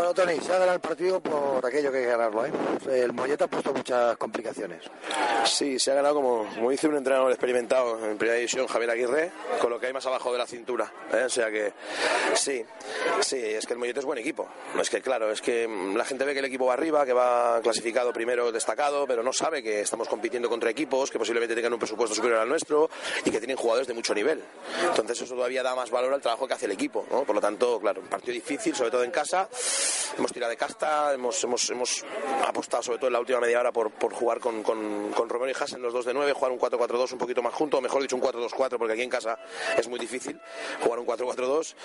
Bueno, 0.02 0.16
Tony, 0.16 0.40
se 0.40 0.52
ha 0.52 0.58
ganado 0.58 0.74
el 0.74 0.80
partido 0.80 1.20
por 1.20 1.64
aquello 1.64 1.92
que 1.92 2.00
hay 2.00 2.04
que 2.06 2.10
ganarlo. 2.10 2.44
¿eh? 2.44 2.52
El 2.90 3.14
Molleta 3.14 3.46
ha 3.46 3.48
puesto 3.48 3.72
muchas 3.72 4.18
complicaciones. 4.18 4.82
Sí, 5.46 5.78
se 5.78 5.92
ha 5.92 5.94
ganado 5.94 6.16
como, 6.16 6.48
como 6.56 6.72
dice 6.72 6.88
un 6.88 6.98
entrenador 6.98 7.30
experimentado 7.32 8.04
en 8.04 8.18
primera 8.18 8.36
división, 8.36 8.66
Javier 8.66 8.90
Aguirre, 8.90 9.32
con 9.60 9.70
lo 9.70 9.80
que 9.80 9.86
hay 9.86 9.94
más 9.94 10.04
abajo 10.08 10.32
de 10.32 10.40
la 10.40 10.48
cintura. 10.48 10.92
¿eh? 11.14 11.26
O 11.26 11.30
sea 11.30 11.52
que 11.52 11.74
sí, 12.34 12.66
sí, 13.20 13.38
es 13.38 13.68
que 13.68 13.74
el 13.74 13.80
Molleta 13.80 14.00
es 14.00 14.06
buen 14.08 14.18
equipo. 14.18 14.48
Es 14.80 14.90
que, 14.90 15.04
claro, 15.04 15.32
es 15.32 15.40
que 15.40 15.68
la 15.96 16.04
gente 16.04 16.26
ve 16.26 16.34
que 16.34 16.40
el 16.40 16.46
equipo 16.46 16.66
va 16.66 16.74
arriba, 16.74 17.06
que 17.06 17.14
va 17.14 17.62
clasificado 17.62 18.12
primero 18.12 18.52
destacado, 18.52 19.06
pero 19.06 19.22
no 19.22 19.32
sabe 19.32 19.62
que 19.62 19.82
estamos 19.82 20.08
compitiendo 20.08 20.50
contra 20.50 20.72
equipos 20.72 21.12
que 21.12 21.20
posiblemente 21.20 21.54
tengan 21.54 21.74
un 21.74 21.80
presupuesto 21.80 22.16
superior 22.16 22.40
al 22.40 22.50
nuestro 22.50 22.90
y 23.24 23.30
que 23.30 23.38
tienen 23.38 23.56
jugadores 23.56 23.88
de 23.88 23.94
mucho 23.94 24.16
nivel. 24.16 24.42
Entonces, 24.84 25.22
eso 25.22 25.36
todavía 25.36 25.62
da 25.62 25.76
más 25.76 25.92
valor 25.92 26.12
al 26.12 26.22
trabajo 26.22 26.48
que 26.48 26.56
hace 26.56 26.66
el 26.66 26.72
equipo. 26.72 27.06
¿no? 27.12 27.24
Por 27.24 27.36
lo 27.36 27.42
tanto, 27.42 27.80
claro, 27.80 28.02
un 28.02 28.08
partido 28.08 28.34
difícil, 28.34 28.76
sobre 28.76 28.90
todo 28.90 29.04
en 29.04 29.12
casa 29.12 29.48
hemos 30.18 30.32
tirado 30.32 30.50
de 30.50 30.58
casta, 30.58 31.14
hemos, 31.14 31.44
hemos, 31.44 31.70
hemos 31.70 32.06
apostado 32.46 32.84
sobre 32.84 32.98
todo 32.98 33.08
en 33.08 33.14
la 33.14 33.20
última 33.20 33.40
media 33.40 33.60
hora 33.60 33.72
por, 33.72 33.92
por 33.92 34.14
jugar 34.14 34.40
con, 34.40 34.64
con, 34.64 35.12
con 35.12 35.30
Romero 35.30 35.52
y 35.52 35.76
en 35.76 35.82
los 35.82 35.94
dos 35.94 36.06
de 36.06 36.14
nueve, 36.14 36.34
jugar 36.34 36.52
un 36.52 36.60
4-4-2 36.60 37.14
un 37.14 37.18
poquito 37.18 37.42
más 37.42 37.54
junto, 37.54 37.78
o 37.78 37.82
mejor 37.82 38.02
dicho 38.02 38.16
un 38.16 38.22
4-2-4, 38.22 38.78
porque 38.78 38.94
aquí 38.94 39.02
en 39.02 39.10
casa 39.10 39.38
es 39.78 39.88
muy 39.88 40.00
difícil 40.00 40.40
jugar 40.82 41.00
un 41.00 41.06
4-4-2 41.06 41.76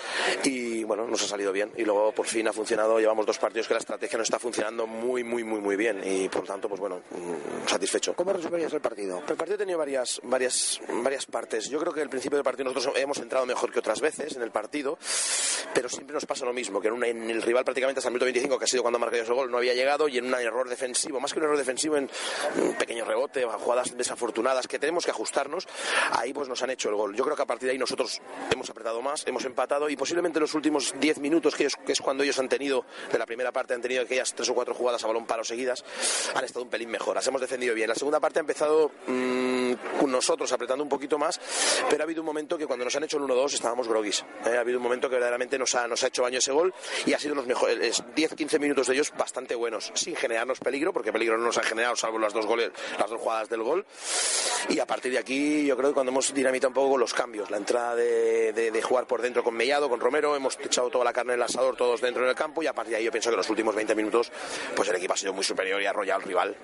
y 0.43 0.83
bueno, 0.83 1.07
nos 1.07 1.23
ha 1.23 1.27
salido 1.27 1.51
bien 1.51 1.71
y 1.77 1.83
luego 1.83 2.11
por 2.11 2.25
fin 2.25 2.47
ha 2.47 2.53
funcionado, 2.53 2.99
llevamos 2.99 3.25
dos 3.25 3.37
partidos 3.37 3.67
que 3.67 3.73
la 3.73 3.79
estrategia 3.79 4.17
no 4.17 4.23
está 4.23 4.39
funcionando 4.39 4.87
muy, 4.87 5.23
muy, 5.23 5.43
muy, 5.43 5.59
muy 5.59 5.75
bien 5.75 6.01
y 6.03 6.29
por 6.29 6.41
lo 6.41 6.47
tanto, 6.47 6.67
pues 6.69 6.79
bueno, 6.79 7.01
mm, 7.11 7.67
satisfecho. 7.67 8.13
¿Cómo 8.13 8.33
resumirías 8.33 8.73
el 8.73 8.81
partido? 8.81 9.21
El 9.27 9.35
partido 9.35 9.55
ha 9.55 9.59
tenido 9.59 9.77
varias, 9.77 10.19
varias, 10.23 10.79
varias 10.87 11.25
partes. 11.25 11.69
Yo 11.69 11.79
creo 11.79 11.93
que 11.93 12.01
el 12.01 12.09
principio 12.09 12.37
del 12.37 12.43
partido 12.43 12.69
nosotros 12.69 12.95
hemos 12.97 13.17
entrado 13.19 13.45
mejor 13.45 13.71
que 13.71 13.79
otras 13.79 14.01
veces 14.01 14.35
en 14.35 14.41
el 14.41 14.51
partido, 14.51 14.97
pero 15.73 15.89
siempre 15.89 16.13
nos 16.13 16.25
pasa 16.25 16.45
lo 16.45 16.53
mismo, 16.53 16.81
que 16.81 16.87
en, 16.87 17.03
en 17.03 17.29
el 17.29 17.41
rival 17.41 17.63
prácticamente 17.63 17.96
hasta 17.97 18.09
minuto 18.09 18.25
25, 18.25 18.59
que 18.59 18.65
ha 18.65 18.67
sido 18.67 18.83
cuando 18.83 18.97
ha 18.97 18.99
marcado 18.99 19.23
ese 19.23 19.33
gol, 19.33 19.49
no 19.49 19.57
había 19.57 19.73
llegado 19.73 20.07
y 20.07 20.17
en 20.17 20.25
un 20.25 20.33
error 20.35 20.69
defensivo, 20.69 21.19
más 21.19 21.33
que 21.33 21.39
un 21.39 21.45
error 21.45 21.57
defensivo, 21.57 21.97
en 21.97 22.09
un 22.57 22.75
pequeño 22.75 23.05
rebote, 23.05 23.43
jugadas 23.43 23.95
desafortunadas 23.97 24.67
que 24.67 24.79
tenemos 24.79 25.05
que 25.05 25.11
ajustarnos, 25.11 25.67
ahí 26.11 26.33
pues 26.33 26.47
nos 26.47 26.61
han 26.61 26.69
hecho 26.69 26.89
el 26.89 26.95
gol. 26.95 27.15
Yo 27.15 27.23
creo 27.23 27.35
que 27.35 27.41
a 27.41 27.45
partir 27.45 27.67
de 27.67 27.73
ahí 27.73 27.77
nosotros 27.77 28.21
hemos 28.51 28.69
apretado 28.69 29.01
más, 29.01 29.25
hemos 29.27 29.45
empatado 29.45 29.89
y 29.89 29.95
posiblemente 29.95 30.39
en 30.39 30.41
los 30.41 30.53
últimos 30.53 30.93
10 30.99 31.19
minutos, 31.19 31.55
que, 31.55 31.65
es 31.65 32.01
cuando 32.01 32.23
ellos 32.23 32.37
han 32.39 32.49
tenido, 32.49 32.85
de 33.11 33.17
la 33.17 33.25
primera 33.25 33.51
parte 33.51 33.73
han 33.73 33.81
tenido 33.81 34.03
aquellas 34.03 34.33
tres 34.33 34.49
o 34.49 34.53
cuatro 34.53 34.73
jugadas 34.73 35.03
a 35.03 35.07
balón 35.07 35.25
paro 35.25 35.43
seguidas, 35.43 35.83
han 36.35 36.43
estado 36.43 36.63
un 36.63 36.69
pelín 36.69 36.89
mejor, 36.89 37.15
las 37.15 37.27
hemos 37.27 37.41
defendido 37.41 37.73
bien. 37.73 37.89
La 37.89 37.95
segunda 37.95 38.19
parte 38.19 38.39
ha 38.39 38.41
empezado 38.41 38.91
con 39.05 40.11
nosotros 40.11 40.51
apretando 40.51 40.83
un 40.83 40.89
poquito 40.89 41.17
más, 41.17 41.39
pero 41.89 42.03
ha 42.03 42.05
habido 42.05 42.21
un 42.21 42.25
momento 42.25 42.57
que 42.57 42.67
cuando 42.67 42.85
nos 42.85 42.95
han 42.95 43.03
hecho 43.03 43.17
el 43.17 43.23
1-2 43.23 43.53
estábamos 43.53 43.87
groguis. 43.87 44.23
¿eh? 44.45 44.57
Ha 44.57 44.61
habido 44.61 44.77
un 44.77 44.83
momento 44.83 45.09
que 45.09 45.15
verdaderamente 45.15 45.57
nos 45.57 45.73
ha, 45.75 45.87
nos 45.87 46.03
ha 46.03 46.07
hecho 46.07 46.21
baño 46.21 46.39
ese 46.39 46.51
gol 46.51 46.73
y 47.05 47.13
ha 47.13 47.19
sido 47.19 47.35
los 47.35 47.45
mejores 47.45 47.76
10-15 47.79 48.59
minutos 48.59 48.87
de 48.87 48.93
ellos 48.93 49.13
bastante 49.17 49.55
buenos, 49.55 49.91
sin 49.93 50.15
generarnos 50.15 50.59
peligro, 50.59 50.93
porque 50.93 51.11
peligro 51.11 51.37
no 51.37 51.45
nos 51.45 51.57
han 51.57 51.63
generado 51.63 51.95
salvo 51.95 52.19
las 52.19 52.33
dos 52.33 52.45
goles, 52.45 52.71
las 52.99 53.09
dos 53.09 53.19
jugadas 53.19 53.49
del 53.49 53.63
gol. 53.63 53.85
Y 54.69 54.79
a 54.79 54.85
partir 54.85 55.11
de 55.11 55.19
aquí 55.19 55.65
yo 55.65 55.77
creo 55.77 55.89
que 55.89 55.93
cuando 55.93 56.11
hemos 56.11 56.33
dinamitado 56.33 56.69
un 56.69 56.73
poco 56.75 56.97
los 56.97 57.13
cambios, 57.13 57.49
la 57.49 57.57
entrada 57.57 57.95
de, 57.95 58.81
jugar 58.83 59.07
por 59.07 59.21
dentro 59.21 59.43
con 59.43 59.55
Mellado, 59.55 59.89
con 59.89 59.99
Romero, 59.99 60.35
hemos 60.35 60.57
echado 60.59 60.89
toda 60.89 61.03
la 61.03 61.13
carne 61.13 61.33
en 61.33 61.41
asador 61.41 61.75
todos 61.75 62.01
dentro 62.01 62.25
del 62.25 62.35
campo 62.35 62.63
y 62.63 62.67
a 62.67 62.73
partir 62.73 62.91
de 62.91 62.97
ahí 62.97 63.03
yo 63.05 63.11
pienso 63.11 63.29
que 63.29 63.37
los 63.37 63.49
últimos 63.49 63.75
20 63.75 63.95
minutos 63.95 64.31
pues 64.75 64.87
el 64.89 64.95
equipo 64.95 65.13
ha 65.13 65.17
sido 65.17 65.33
muy 65.33 65.43
superior 65.43 65.81
y 65.81 65.85
ha 65.85 65.89
arrollado 65.89 66.21
al 66.21 66.27
rival. 66.27 66.57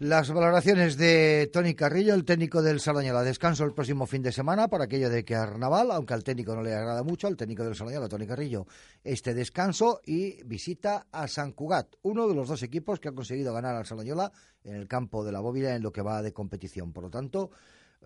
Las 0.00 0.32
valoraciones 0.32 0.96
de 0.96 1.50
Tony 1.52 1.74
Carrillo, 1.74 2.14
el 2.14 2.24
técnico 2.24 2.62
del 2.62 2.78
Sardañola. 2.78 3.24
Descanso 3.24 3.64
el 3.64 3.74
próximo 3.74 4.06
fin 4.06 4.22
de 4.22 4.30
semana 4.30 4.68
para 4.68 4.84
aquello 4.84 5.10
de 5.10 5.24
que 5.24 5.34
Arnaval, 5.34 5.90
aunque 5.90 6.14
al 6.14 6.22
técnico 6.22 6.54
no 6.54 6.62
le 6.62 6.72
agrada 6.72 7.02
mucho, 7.02 7.26
al 7.26 7.36
técnico 7.36 7.64
del 7.64 7.74
Sardañola, 7.74 8.08
Tony 8.08 8.24
Carrillo, 8.24 8.68
este 9.02 9.34
descanso 9.34 10.00
y 10.06 10.40
visita 10.44 11.08
a 11.10 11.26
San 11.26 11.50
Cugat, 11.50 11.96
uno 12.02 12.28
de 12.28 12.36
los 12.36 12.46
dos 12.46 12.62
equipos 12.62 13.00
que 13.00 13.08
han 13.08 13.16
conseguido 13.16 13.52
ganar 13.52 13.74
al 13.74 13.86
Sardañola 13.86 14.30
en 14.62 14.76
el 14.76 14.86
campo 14.86 15.24
de 15.24 15.32
la 15.32 15.40
bóvila 15.40 15.74
en 15.74 15.82
lo 15.82 15.92
que 15.92 16.02
va 16.02 16.22
de 16.22 16.32
competición. 16.32 16.92
Por 16.92 17.02
lo 17.02 17.10
tanto, 17.10 17.50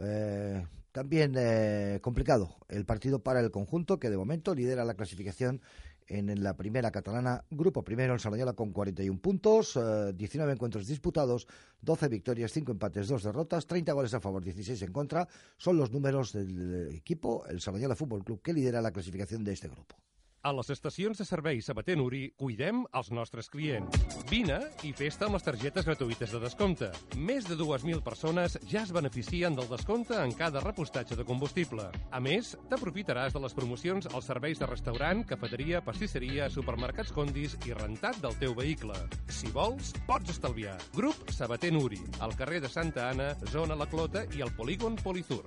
eh, 0.01 0.67
también 0.93 1.35
eh, 1.37 1.99
complicado 2.01 2.57
el 2.71 2.87
partido 2.87 3.23
para 3.23 3.41
el 3.41 3.51
conjunto 3.51 3.99
que 3.99 4.09
de 4.09 4.17
momento 4.17 4.55
lidera 4.55 4.87
la 4.87 4.95
clasificación 4.95 5.61
en 6.09 6.43
la 6.43 6.57
primera 6.57 6.91
catalana, 6.91 7.45
grupo 7.51 7.83
primero 7.83 8.15
el 8.15 8.21
Sardañola 8.21 8.53
con 8.53 8.73
41 8.73 9.21
puntos, 9.21 9.79
19 10.15 10.51
eh, 10.51 10.55
encuentros 10.55 10.87
disputados, 10.87 11.47
12 11.81 12.09
victorias, 12.09 12.53
5 12.53 12.73
empates, 12.73 13.09
2 13.09 13.23
derrotas, 13.23 13.67
30 13.67 13.93
goles 13.93 14.15
a 14.15 14.21
favor, 14.21 14.45
16 14.45 14.81
en 14.83 14.93
contra, 14.93 15.29
son 15.57 15.77
los 15.77 15.91
números 15.93 16.33
del 16.33 16.95
equipo, 16.95 17.45
el 17.47 17.61
Sardañola 17.61 17.97
Fútbol 17.97 18.25
Club, 18.25 18.43
que 18.43 18.53
lidera 18.53 18.83
la 18.83 18.93
clasificación 18.93 19.45
de 19.45 19.53
este 19.53 19.69
grupo. 19.69 19.97
A 20.43 20.51
les 20.51 20.73
estacions 20.75 21.21
de 21.21 21.23
servei 21.23 21.61
Sabater 21.63 21.95
Nuri 21.95 22.25
cuidem 22.35 22.81
els 22.99 23.13
nostres 23.15 23.47
clients. 23.47 23.95
Vine 24.27 24.57
i 24.83 24.91
festa 24.91 25.29
amb 25.29 25.37
les 25.37 25.47
targetes 25.47 25.87
gratuïtes 25.87 26.33
de 26.35 26.41
descompte. 26.43 26.89
Més 27.15 27.47
de 27.47 27.55
2.000 27.61 28.03
persones 28.03 28.57
ja 28.67 28.83
es 28.83 28.91
beneficien 28.91 29.55
del 29.55 29.71
descompte 29.71 30.19
en 30.19 30.35
cada 30.35 30.65
repostatge 30.65 31.15
de 31.15 31.27
combustible. 31.29 31.87
A 32.11 32.19
més, 32.19 32.57
t'aprofitaràs 32.73 33.37
de 33.37 33.45
les 33.45 33.55
promocions 33.55 34.11
als 34.11 34.27
serveis 34.33 34.59
de 34.59 34.67
restaurant, 34.67 35.23
cafeteria, 35.31 35.79
pastisseria, 35.87 36.51
supermercats 36.51 37.15
condis 37.15 37.55
i 37.63 37.79
rentat 37.79 38.19
del 38.25 38.35
teu 38.43 38.59
vehicle. 38.59 38.99
Si 39.31 39.55
vols, 39.55 39.95
pots 40.11 40.35
estalviar. 40.35 40.75
Grup 40.99 41.31
Sabater 41.31 41.71
Nuri, 41.71 42.03
al 42.19 42.35
carrer 42.35 42.65
de 42.67 42.73
Santa 42.73 43.13
Anna, 43.15 43.37
zona 43.55 43.79
La 43.79 43.87
Clota 43.87 44.27
i 44.35 44.43
al 44.43 44.51
polígon 44.59 44.99
Polizur. 45.07 45.45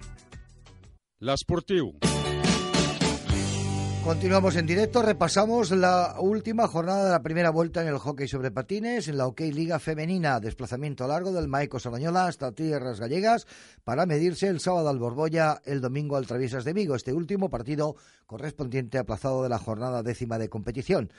L'esportiu. 1.19 1.97
Continuamos 4.05 4.55
en 4.55 4.67
directo, 4.67 5.01
repasamos 5.01 5.71
la 5.71 6.17
última 6.19 6.67
jornada 6.67 7.05
de 7.05 7.09
la 7.09 7.23
primera 7.23 7.49
vuelta 7.49 7.81
en 7.81 7.87
el 7.87 7.97
hockey 7.97 8.27
sobre 8.27 8.51
patines, 8.51 9.07
en 9.07 9.17
la 9.17 9.25
OK 9.25 9.39
Liga 9.39 9.79
Femenina, 9.79 10.39
desplazamiento 10.39 11.07
largo 11.07 11.31
del 11.31 11.47
Maico 11.47 11.79
Sarañola 11.79 12.27
hasta 12.27 12.51
Tierras 12.51 12.99
Gallegas 12.99 13.47
para 13.83 14.05
medirse 14.05 14.47
el 14.47 14.59
sábado 14.59 14.89
al 14.89 14.99
Borbolla, 14.99 15.59
el 15.65 15.81
domingo 15.81 16.17
al 16.17 16.27
Traviesas 16.27 16.65
de 16.65 16.73
Vigo, 16.73 16.95
este 16.95 17.13
último 17.13 17.49
partido 17.49 17.95
correspondiente 18.27 18.99
aplazado 18.99 19.41
de 19.41 19.49
la 19.49 19.57
jornada 19.57 20.03
décima 20.03 20.37
de 20.37 20.49
competición 20.49 21.09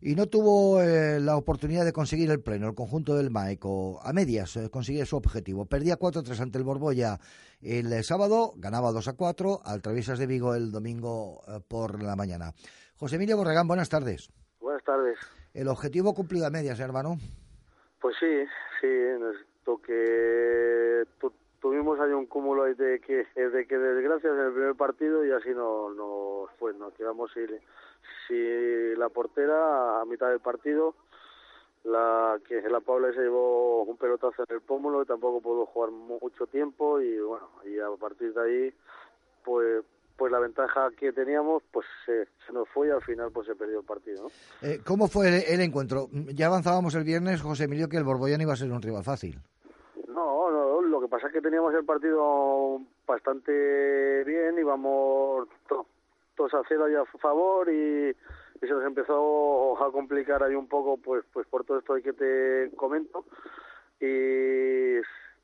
y 0.00 0.14
no 0.14 0.26
tuvo 0.26 0.80
eh, 0.80 1.18
la 1.20 1.36
oportunidad 1.36 1.84
de 1.84 1.92
conseguir 1.92 2.30
el 2.30 2.42
pleno. 2.42 2.68
El 2.68 2.74
conjunto 2.74 3.16
del 3.16 3.30
Maeco 3.30 4.00
a 4.02 4.12
medias 4.12 4.56
eh, 4.56 4.70
consiguió 4.70 5.04
su 5.06 5.16
objetivo. 5.16 5.66
Perdía 5.66 5.98
4-3 5.98 6.40
ante 6.40 6.58
el 6.58 6.64
Borbolla 6.64 7.18
el 7.60 7.92
eh, 7.92 8.02
sábado, 8.02 8.52
ganaba 8.56 8.90
2-4 8.90 9.60
al 9.64 9.82
Traviesas 9.82 10.18
de 10.18 10.26
Vigo 10.26 10.54
el 10.54 10.70
domingo 10.70 11.42
por 11.68 12.02
la 12.02 12.14
mañana. 12.14 12.52
José 12.96 13.16
Emilio 13.16 13.36
Borregán, 13.36 13.66
buenas 13.66 13.88
tardes. 13.88 14.30
Buenas 14.60 14.84
tardes. 14.84 15.18
¿El 15.54 15.68
objetivo 15.68 16.14
cumplido 16.14 16.46
a 16.46 16.50
medias, 16.50 16.78
hermano? 16.78 17.16
Pues 18.00 18.14
sí, 18.20 18.44
sí, 18.80 18.86
que 19.88 21.02
tuvimos 21.60 21.98
ahí 22.00 22.12
un 22.12 22.26
cúmulo 22.26 22.64
de 22.64 23.00
que, 23.00 23.26
de 23.34 23.66
que 23.66 23.78
desgracias 23.78 24.32
en 24.32 24.46
el 24.46 24.52
primer 24.52 24.74
partido 24.74 25.24
y 25.24 25.32
así 25.32 25.50
no, 25.50 25.90
no 25.90 26.46
pues 26.58 26.76
nos 26.76 26.92
quedamos 26.94 27.30
sin, 27.32 27.48
si 28.26 28.96
la 28.96 29.08
portera 29.08 30.00
a 30.00 30.04
mitad 30.04 30.28
del 30.28 30.40
partido. 30.40 30.94
La 31.84 32.38
que 32.46 32.60
la 32.68 32.80
Paula 32.80 33.12
se 33.12 33.20
llevó 33.20 33.84
un 33.84 33.96
pelotazo 33.96 34.44
en 34.48 34.56
el 34.56 34.60
pómulo 34.60 35.06
tampoco 35.06 35.40
pudo 35.40 35.64
jugar 35.66 35.90
mucho 35.90 36.46
tiempo 36.46 37.00
y 37.00 37.18
bueno 37.20 37.48
y 37.64 37.78
a 37.78 37.88
partir 37.98 38.34
de 38.34 38.42
ahí 38.42 38.74
pues 39.44 39.84
pues 40.16 40.32
la 40.32 40.40
ventaja 40.40 40.90
que 40.98 41.12
teníamos 41.12 41.62
pues 41.70 41.86
se, 42.04 42.26
nos 42.52 42.68
fue 42.70 42.88
y 42.88 42.90
al 42.90 43.00
final 43.02 43.30
pues 43.32 43.46
se 43.46 43.54
perdió 43.54 43.78
el 43.78 43.86
partido 43.86 44.28
eh, 44.60 44.80
¿Cómo 44.84 45.06
fue 45.06 45.52
el, 45.54 45.60
encuentro? 45.60 46.08
Ya 46.34 46.46
avanzábamos 46.46 46.96
el 46.96 47.04
viernes 47.04 47.40
José 47.40 47.64
Emilio 47.64 47.88
que 47.88 47.96
el 47.96 48.04
Borbollán 48.04 48.40
iba 48.40 48.52
a 48.52 48.56
ser 48.56 48.72
un 48.72 48.82
rival 48.82 49.04
fácil. 49.04 49.38
no, 49.38 49.38
no, 49.38 49.57
que 51.08 51.12
pasa 51.12 51.28
es 51.28 51.32
que 51.32 51.40
teníamos 51.40 51.72
el 51.74 51.86
partido 51.86 52.82
bastante 53.06 54.24
bien, 54.24 54.58
íbamos 54.58 55.48
dos 56.36 56.54
a 56.54 56.62
cero 56.68 56.84
a 56.84 57.18
favor 57.18 57.70
y, 57.70 58.14
se 58.60 58.66
nos 58.66 58.84
empezó 58.84 59.82
a 59.82 59.90
complicar 59.90 60.42
ahí 60.42 60.54
un 60.54 60.68
poco 60.68 60.98
pues 60.98 61.24
pues 61.32 61.46
por 61.46 61.64
todo 61.64 61.78
esto 61.78 61.94
que 62.02 62.12
te 62.12 62.70
comento. 62.76 63.24
Y, 64.00 64.98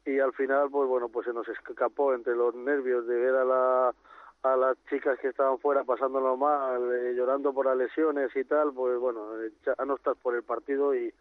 y 0.04 0.18
al 0.18 0.32
final 0.34 0.68
pues 0.70 0.86
bueno 0.88 1.08
pues 1.08 1.26
se 1.26 1.32
nos 1.32 1.48
escapó 1.48 2.12
entre 2.12 2.34
los 2.36 2.54
nervios 2.54 3.06
de 3.06 3.16
ver 3.16 3.34
a 3.36 3.44
la 3.44 3.94
a 4.42 4.56
las 4.56 4.76
chicas 4.90 5.18
que 5.18 5.28
estaban 5.28 5.58
fuera 5.58 5.84
pasándolo 5.84 6.36
mal, 6.36 6.92
eh, 6.92 7.14
llorando 7.16 7.54
por 7.54 7.64
las 7.64 7.78
lesiones 7.78 8.30
y 8.36 8.44
tal, 8.44 8.74
pues 8.74 8.98
bueno, 8.98 9.30
ya 9.64 9.74
no 9.86 9.94
estás 9.94 10.18
por 10.18 10.34
el 10.34 10.42
partido 10.42 10.94
y, 10.94 11.14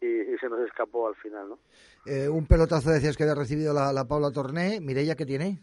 y, 0.00 0.36
se 0.38 0.48
nos 0.48 0.60
escapó 0.60 1.08
al 1.08 1.16
final, 1.16 1.48
¿no? 1.48 1.58
Eh, 2.06 2.28
un 2.28 2.46
pelotazo 2.46 2.90
decías 2.90 3.16
que 3.16 3.24
había 3.24 3.34
recibido 3.34 3.74
la, 3.74 3.92
la 3.92 4.06
Paula 4.06 4.30
Torné. 4.30 4.80
Mireia, 4.80 5.16
¿qué 5.16 5.26
tiene? 5.26 5.58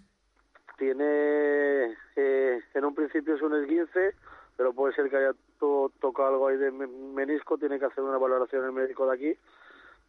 Tiene, 0.78 1.96
eh, 2.16 2.60
en 2.74 2.86
un 2.86 2.94
principio 2.94 3.36
es 3.36 3.42
un 3.42 3.56
esguince, 3.56 4.16
pero 4.58 4.74
puede 4.74 4.94
ser 4.94 5.10
que 5.10 5.18
haya 5.18 5.32
tocado 6.00 6.28
algo 6.28 6.48
ahí 6.48 6.58
de 6.58 6.72
menisco, 6.72 7.58
tiene 7.58 7.80
que 7.80 7.86
hacer 7.86 8.04
una 8.04 8.18
valoración 8.18 8.66
el 8.66 8.72
médico 8.72 9.08
de 9.08 9.16
aquí, 9.16 9.40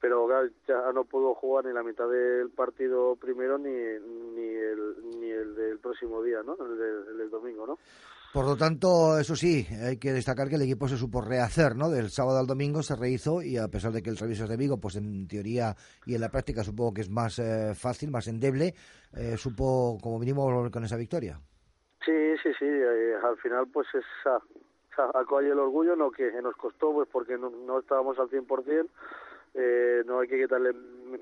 pero 0.00 0.28
ya 0.66 0.92
no 0.92 1.04
pudo 1.04 1.34
jugar 1.34 1.64
ni 1.64 1.72
la 1.72 1.82
mitad 1.82 2.08
del 2.08 2.50
partido 2.50 3.16
primero 3.16 3.58
ni, 3.58 3.70
ni, 3.70 4.48
el, 4.48 5.20
ni 5.20 5.30
el 5.30 5.54
del 5.54 5.78
próximo 5.78 6.22
día, 6.22 6.42
¿no? 6.42 6.56
El 6.60 6.76
del, 6.76 7.20
el 7.20 7.30
domingo, 7.30 7.66
¿no? 7.66 7.78
Por 8.36 8.44
lo 8.44 8.54
tanto, 8.54 9.18
eso 9.18 9.34
sí, 9.34 9.66
hay 9.82 9.96
que 9.96 10.12
destacar 10.12 10.50
que 10.50 10.56
el 10.56 10.68
equipo 10.68 10.86
se 10.88 10.98
supo 10.98 11.22
rehacer, 11.22 11.74
¿no? 11.74 11.88
Del 11.88 12.10
sábado 12.10 12.38
al 12.38 12.46
domingo 12.46 12.82
se 12.82 12.94
rehizo 12.94 13.40
y 13.40 13.56
a 13.56 13.68
pesar 13.68 13.92
de 13.92 14.02
que 14.02 14.10
el 14.10 14.18
servicio 14.18 14.46
de 14.46 14.58
Vigo, 14.58 14.76
pues 14.78 14.96
en 14.96 15.26
teoría 15.26 15.74
y 16.04 16.14
en 16.14 16.20
la 16.20 16.28
práctica 16.28 16.62
supongo 16.62 16.92
que 16.92 17.00
es 17.00 17.08
más 17.08 17.38
eh, 17.38 17.72
fácil, 17.74 18.10
más 18.10 18.28
endeble, 18.28 18.74
eh, 19.16 19.38
supo 19.38 19.96
como 20.02 20.18
mínimo 20.18 20.70
con 20.70 20.84
esa 20.84 20.98
victoria. 20.98 21.40
Sí, 22.04 22.36
sí, 22.42 22.50
sí. 22.58 22.66
Eh, 22.66 23.14
al 23.24 23.38
final, 23.38 23.68
pues 23.72 23.86
es 23.94 24.04
acoge 25.14 25.48
el 25.48 25.58
orgullo, 25.58 25.96
no 25.96 26.10
que 26.10 26.30
nos 26.42 26.56
costó, 26.56 26.92
pues 26.92 27.08
porque 27.10 27.38
no, 27.38 27.48
no 27.48 27.78
estábamos 27.78 28.18
al 28.18 28.28
100%. 28.28 28.86
Eh, 29.58 30.02
no 30.04 30.20
hay 30.20 30.28
que 30.28 30.38
quitarle 30.38 30.70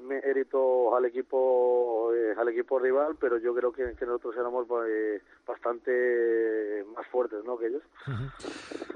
mérito 0.02 0.96
al 0.96 1.04
equipo 1.04 2.12
eh, 2.12 2.34
al 2.36 2.48
equipo 2.48 2.80
rival 2.80 3.14
pero 3.20 3.38
yo 3.38 3.54
creo 3.54 3.70
que, 3.70 3.84
nosotros 4.04 4.34
éramos 4.36 4.66
eh, 4.88 5.20
bastante 5.46 6.84
más 6.96 7.06
fuertes 7.12 7.44
¿no? 7.44 7.56
que 7.56 7.68
ellos 7.68 7.82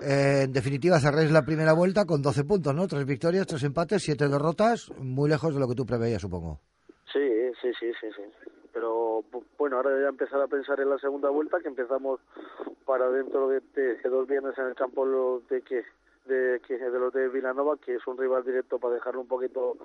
en 0.00 0.52
definitiva 0.52 0.98
cerréis 0.98 1.30
la 1.30 1.44
primera 1.44 1.72
vuelta 1.72 2.04
con 2.04 2.20
12 2.20 2.44
puntos 2.44 2.74
¿no? 2.74 2.88
tres 2.88 3.06
victorias, 3.06 3.46
tres 3.46 3.62
empates, 3.62 4.02
siete 4.02 4.28
derrotas 4.28 4.90
muy 4.98 5.30
lejos 5.30 5.54
de 5.54 5.60
lo 5.60 5.68
que 5.68 5.76
tú 5.76 5.86
preveías 5.86 6.22
supongo 6.22 6.58
sí, 7.12 7.30
sí, 7.62 7.70
sí, 7.78 7.92
sí, 8.00 8.08
sí 8.16 8.22
pero 8.72 9.22
bueno, 9.56 9.76
ahora 9.76 9.90
ya 10.02 10.08
empezar 10.08 10.40
a 10.40 10.48
pensar 10.48 10.80
en 10.80 10.90
la 10.90 10.98
segunda 10.98 11.30
vuelta 11.30 11.60
que 11.60 11.68
empezamos 11.68 12.18
para 12.84 13.08
dentro 13.10 13.48
de, 13.48 13.60
de 13.74 14.08
dos 14.08 14.26
viernes 14.26 14.58
en 14.58 14.66
el 14.66 14.74
campo 14.74 15.40
de 15.48 15.62
que 15.62 15.84
de, 16.28 16.60
que, 16.66 16.78
de 16.78 16.98
los 16.98 17.12
de 17.12 17.28
Vilanova, 17.28 17.76
que 17.76 17.96
es 17.96 18.06
un 18.06 18.16
rival 18.16 18.44
directo 18.44 18.78
para 18.78 18.94
dejarlo 18.94 19.22
un 19.22 19.28
poquito 19.28 19.76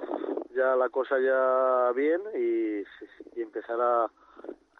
ya 0.55 0.75
la 0.75 0.89
cosa 0.89 1.15
ya 1.19 1.91
bien 1.93 2.21
y, 2.35 2.83
empezar 3.39 3.79
a, 3.81 4.05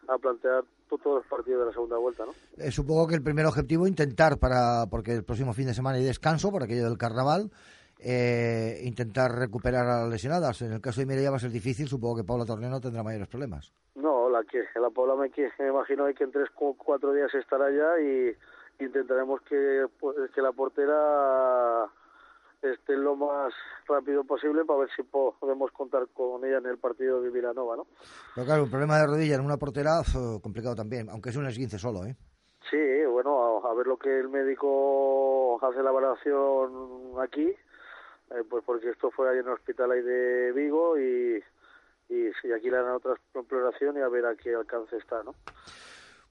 a 0.08 0.18
plantear 0.20 0.64
todos 0.88 1.24
los 1.24 1.26
partidos 1.26 1.62
de 1.62 1.66
la 1.68 1.72
segunda 1.72 1.98
vuelta, 1.98 2.26
¿no? 2.26 2.34
Eh, 2.58 2.72
supongo 2.72 3.08
que 3.08 3.16
el 3.16 3.24
primer 3.24 3.46
objetivo 3.46 3.88
intentar 3.88 4.38
para 4.38 4.86
porque 4.90 5.14
el 5.14 5.24
próximo 5.24 5.54
fin 5.54 5.68
de 5.68 5.74
semana 5.74 5.98
hay 5.98 6.04
descanso 6.04 6.52
por 6.52 6.64
aquello 6.64 6.86
del 6.86 6.98
carnaval. 6.98 7.50
Eh, 8.06 8.82
intentar 8.84 9.32
recuperar 9.32 9.88
a 9.88 10.02
las 10.02 10.10
lesionadas. 10.10 10.62
En 10.62 10.74
el 10.74 10.82
caso 10.82 11.00
de 11.00 11.08
Mireia 11.08 11.32
va 11.32 11.38
a 11.38 11.40
ser 11.40 11.52
difícil, 11.52 11.88
supongo 11.88 12.18
que 12.18 12.24
Paula 12.26 12.46
Torneo 12.46 12.70
no 12.70 12.82
tendrá 12.82 13.02
mayores 13.02 13.30
problemas. 13.30 13.72
No, 13.96 14.30
la 14.30 14.44
que 14.44 14.62
la 14.76 14.90
Paula 14.90 15.16
me, 15.16 15.32
me 15.60 15.70
imagino 15.70 16.06
que 16.14 16.26
en 16.26 16.32
tres 16.32 16.50
o 16.60 16.76
cuatro 16.76 17.14
días 17.14 17.34
estará 17.34 17.72
ya 17.72 18.02
y, 18.02 18.36
intentaremos 18.84 19.42
que, 19.42 19.88
pues, 20.00 20.16
que 20.34 20.42
la 20.42 20.52
portera 20.52 21.90
esté 22.62 22.96
lo 22.96 23.16
más 23.16 23.54
rápido 23.88 24.24
posible 24.24 24.64
para 24.66 24.80
ver 24.80 24.90
si 24.96 25.04
podemos 25.04 25.72
contar 25.72 26.08
con 26.14 26.46
ella 26.46 26.58
en 26.58 26.68
el 26.68 26.78
partido 26.78 27.22
de 27.22 27.30
Villanova, 27.30 27.76
¿no? 27.76 27.88
Pero 28.36 28.46
claro, 28.46 28.64
un 28.64 28.70
problema 28.70 29.00
de 29.00 29.08
rodilla 29.08 29.36
en 29.36 29.42
una 29.46 29.58
portera 29.58 30.02
complicado 30.42 30.76
también, 30.76 31.10
aunque 31.10 31.30
es 31.30 31.36
un 31.36 31.46
esguince 31.46 31.78
solo, 31.78 32.06
¿eh? 32.06 32.16
Sí, 32.70 33.06
bueno, 33.06 33.66
a, 33.66 33.74
ver 33.74 33.88
lo 33.88 33.98
que 33.98 34.20
el 34.20 34.30
médico 34.30 35.60
hace 35.64 35.84
la 35.84 35.90
evaluación 35.90 37.14
aquí, 37.22 37.48
eh, 37.50 38.44
pues 38.50 38.64
porque 38.66 38.90
esto 38.90 39.12
fue 39.12 39.30
ahí 39.30 39.40
en 39.40 39.48
el 39.48 39.54
hospital 39.54 39.92
ahí 39.92 40.02
de 40.02 40.52
Vigo 40.54 40.98
y, 40.98 41.44
y, 42.10 42.28
y 42.44 42.52
aquí 42.52 42.70
le 42.70 42.78
dan 42.78 42.96
otra 42.96 43.14
exploración 43.36 43.98
y 43.98 44.02
a 44.02 44.08
ver 44.08 44.26
a 44.26 44.36
qué 44.36 44.56
alcance 44.56 44.98
está, 44.98 45.22
¿no? 45.24 45.36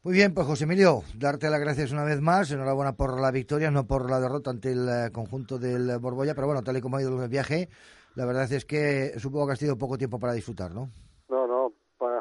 Muy 0.05 0.15
bien, 0.15 0.35
pues 0.35 0.49
José 0.49 0.65
Emilio, 0.65 1.03
darte 1.17 1.49
las 1.49 1.61
gracias 1.61 1.93
una 1.93 2.03
vez 2.03 2.21
más. 2.21 2.51
Enhorabuena 2.51 2.95
por 2.95 3.21
la 3.21 3.31
victoria, 3.31 3.71
no 3.71 3.87
por 3.87 4.11
la 4.11 4.19
derrota 4.19 4.51
ante 4.51 4.73
el 4.73 4.89
eh, 4.89 5.13
conjunto 5.13 5.61
del 5.61 5.97
Borbolla, 6.01 6.35
pero 6.35 6.49
bueno, 6.49 6.65
tal 6.65 6.77
y 6.77 6.81
como 6.81 6.97
ha 6.97 7.03
ido 7.03 7.23
el 7.23 7.29
viaje, 7.29 7.69
la 8.17 8.27
verdad 8.27 8.51
es 8.53 8.65
que 8.65 9.13
supongo 9.21 9.47
que 9.47 9.53
has 9.53 9.61
tenido 9.61 9.79
poco 9.79 9.97
tiempo 9.97 10.19
para 10.19 10.33
disfrutar, 10.33 10.75
¿no? 10.75 10.91
No, 11.29 11.47
no, 11.47 11.73
para, 11.99 12.21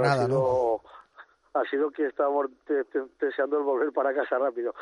nada, 0.00 0.26
sido, 0.26 0.82
¿no? 1.54 1.58
Ha 1.58 1.64
sido 1.70 1.90
que 1.90 2.08
estábamos 2.08 2.50
deseando 3.18 3.64
volver 3.64 3.90
para 3.90 4.14
casa 4.14 4.36
rápido. 4.36 4.74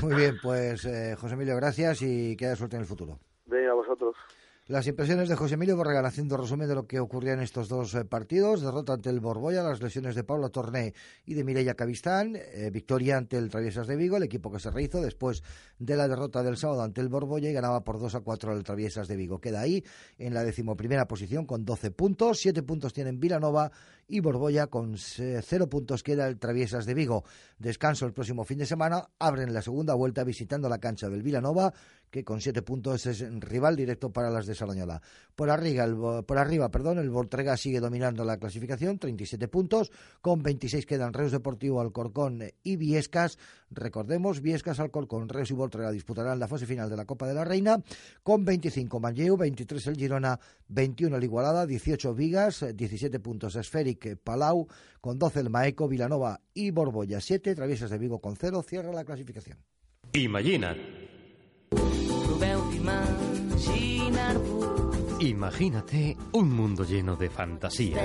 Muy 0.00 0.14
bien, 0.14 0.36
pues 0.42 0.86
eh, 0.86 1.16
José 1.20 1.34
Emilio, 1.34 1.54
gracias 1.56 2.00
y 2.00 2.34
que 2.34 2.46
haya 2.46 2.56
suerte 2.56 2.76
en 2.76 2.82
el 2.82 2.88
futuro. 2.88 3.18
Venga, 3.44 3.72
a 3.72 3.74
vosotros. 3.74 4.16
Las 4.68 4.86
impresiones 4.86 5.30
de 5.30 5.34
José 5.34 5.54
Emilio 5.54 5.78
Borregan 5.78 6.04
haciendo 6.04 6.36
resumen 6.36 6.68
de 6.68 6.74
lo 6.74 6.86
que 6.86 7.00
ocurría 7.00 7.32
en 7.32 7.40
estos 7.40 7.70
dos 7.70 7.94
eh, 7.94 8.04
partidos. 8.04 8.60
Derrota 8.60 8.92
ante 8.92 9.08
el 9.08 9.18
Borbolla, 9.18 9.62
las 9.62 9.80
lesiones 9.80 10.14
de 10.14 10.24
Paula 10.24 10.50
Torné 10.50 10.92
y 11.24 11.32
de 11.32 11.42
Mireia 11.42 11.74
Cavistán. 11.74 12.36
Eh, 12.36 12.68
victoria 12.70 13.16
ante 13.16 13.38
el 13.38 13.48
Traviesas 13.48 13.86
de 13.86 13.96
Vigo, 13.96 14.18
el 14.18 14.24
equipo 14.24 14.52
que 14.52 14.58
se 14.58 14.70
rehizo 14.70 15.00
después 15.00 15.42
de 15.78 15.96
la 15.96 16.06
derrota 16.06 16.42
del 16.42 16.58
sábado 16.58 16.82
ante 16.82 17.00
el 17.00 17.08
Borbolla 17.08 17.48
y 17.48 17.54
ganaba 17.54 17.82
por 17.82 17.98
2 17.98 18.16
a 18.16 18.20
4 18.20 18.52
al 18.52 18.62
Traviesas 18.62 19.08
de 19.08 19.16
Vigo. 19.16 19.40
Queda 19.40 19.62
ahí 19.62 19.82
en 20.18 20.34
la 20.34 20.44
decimoprimera 20.44 21.08
posición 21.08 21.46
con 21.46 21.64
12 21.64 21.90
puntos. 21.92 22.38
7 22.38 22.62
puntos 22.62 22.92
tienen 22.92 23.18
Vilanova 23.18 23.72
y 24.06 24.20
Borbolla 24.20 24.66
con 24.66 24.98
0 24.98 25.40
eh, 25.40 25.66
puntos 25.66 26.02
queda 26.02 26.26
el 26.26 26.38
Traviesas 26.38 26.84
de 26.84 26.92
Vigo. 26.92 27.24
Descanso 27.58 28.04
el 28.04 28.12
próximo 28.12 28.44
fin 28.44 28.58
de 28.58 28.66
semana. 28.66 29.08
Abren 29.18 29.54
la 29.54 29.62
segunda 29.62 29.94
vuelta 29.94 30.24
visitando 30.24 30.68
la 30.68 30.78
cancha 30.78 31.08
del 31.08 31.22
Vilanova 31.22 31.72
que 32.10 32.24
con 32.24 32.40
siete 32.40 32.62
puntos 32.62 33.06
es 33.06 33.20
rival 33.40 33.76
directo 33.76 34.10
para 34.10 34.30
las 34.30 34.46
de 34.46 34.54
Salañola. 34.54 35.00
Por 35.34 35.50
arriba, 35.50 35.84
el, 35.84 35.96
por 36.24 36.38
arriba 36.38 36.70
perdón, 36.70 36.98
el 36.98 37.10
Voltrega 37.10 37.56
sigue 37.56 37.80
dominando 37.80 38.24
la 38.24 38.38
clasificación, 38.38 38.98
37 38.98 39.48
puntos, 39.48 39.90
con 40.20 40.42
26 40.42 40.86
quedan 40.86 41.12
Reus 41.12 41.32
Deportivo, 41.32 41.80
Alcorcón 41.80 42.42
y 42.62 42.76
Viescas. 42.76 43.38
Recordemos, 43.70 44.40
Viescas, 44.40 44.80
Alcorcón, 44.80 45.28
Reus 45.28 45.50
y 45.50 45.54
Voltrega 45.54 45.90
disputarán 45.90 46.38
la 46.38 46.48
fase 46.48 46.66
final 46.66 46.88
de 46.88 46.96
la 46.96 47.04
Copa 47.04 47.26
de 47.26 47.34
la 47.34 47.44
Reina, 47.44 47.82
con 48.22 48.44
25 48.44 49.00
Manlleu, 49.00 49.36
23 49.36 49.86
el 49.88 49.96
Girona, 49.96 50.40
21 50.68 51.16
el 51.16 51.24
Igualada, 51.24 51.66
18 51.66 52.14
Vigas, 52.14 52.64
17 52.74 53.20
puntos 53.20 53.56
Esféric, 53.56 54.16
Palau, 54.22 54.66
con 55.00 55.18
12 55.18 55.40
el 55.40 55.50
Maeco, 55.50 55.88
Vilanova 55.88 56.40
y 56.54 56.70
Borbolla, 56.70 57.20
7, 57.20 57.54
Traviesas 57.54 57.90
de 57.90 57.98
Vigo 57.98 58.20
con 58.20 58.36
0, 58.36 58.62
cierra 58.62 58.92
la 58.92 59.04
clasificación. 59.04 59.58
Imagina 60.12 60.74
Imagínate 65.20 66.16
un 66.32 66.52
mundo 66.52 66.84
lleno 66.84 67.16
de 67.16 67.28
fantasía. 67.28 68.02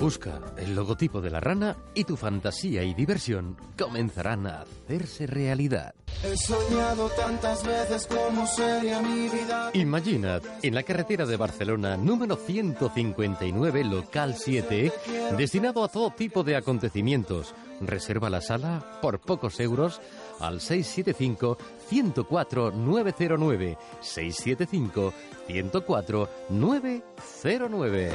Busca 0.00 0.40
el 0.56 0.74
logotipo 0.74 1.20
de 1.20 1.30
la 1.30 1.40
rana 1.40 1.76
y 1.94 2.04
tu 2.04 2.16
fantasía 2.16 2.84
y 2.84 2.94
diversión 2.94 3.56
comenzarán 3.76 4.46
a 4.46 4.62
hacerse 4.62 5.26
realidad. 5.26 5.94
He 6.24 6.36
soñado 6.36 7.08
tantas 7.10 7.66
veces 7.66 8.06
como 8.06 8.46
sería 8.46 9.00
mi 9.02 9.28
vida. 9.28 9.70
Imaginad, 9.74 10.42
en 10.62 10.74
la 10.74 10.84
carretera 10.84 11.26
de 11.26 11.36
Barcelona, 11.36 11.96
número 11.96 12.36
159, 12.36 13.84
local 13.84 14.36
7, 14.38 14.92
destinado 15.36 15.82
a 15.82 15.88
todo 15.88 16.10
tipo 16.10 16.44
de 16.44 16.56
acontecimientos. 16.56 17.54
Reserva 17.80 18.30
la 18.30 18.40
sala 18.40 18.98
por 19.02 19.20
pocos 19.20 19.58
euros 19.58 20.00
al 20.38 20.60
675 20.60 21.58
104 21.92 22.72
909 22.72 23.76
675 24.00 25.12
104 25.48 26.28
909. 26.48 28.10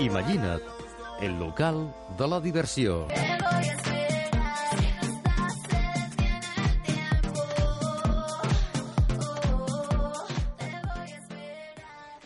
Imagina't 0.00 0.62
el 1.20 1.38
local 1.38 1.94
de 2.18 2.26
la 2.26 2.40
diversió. 2.40 3.06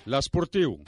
L'esportiu. 0.07 0.79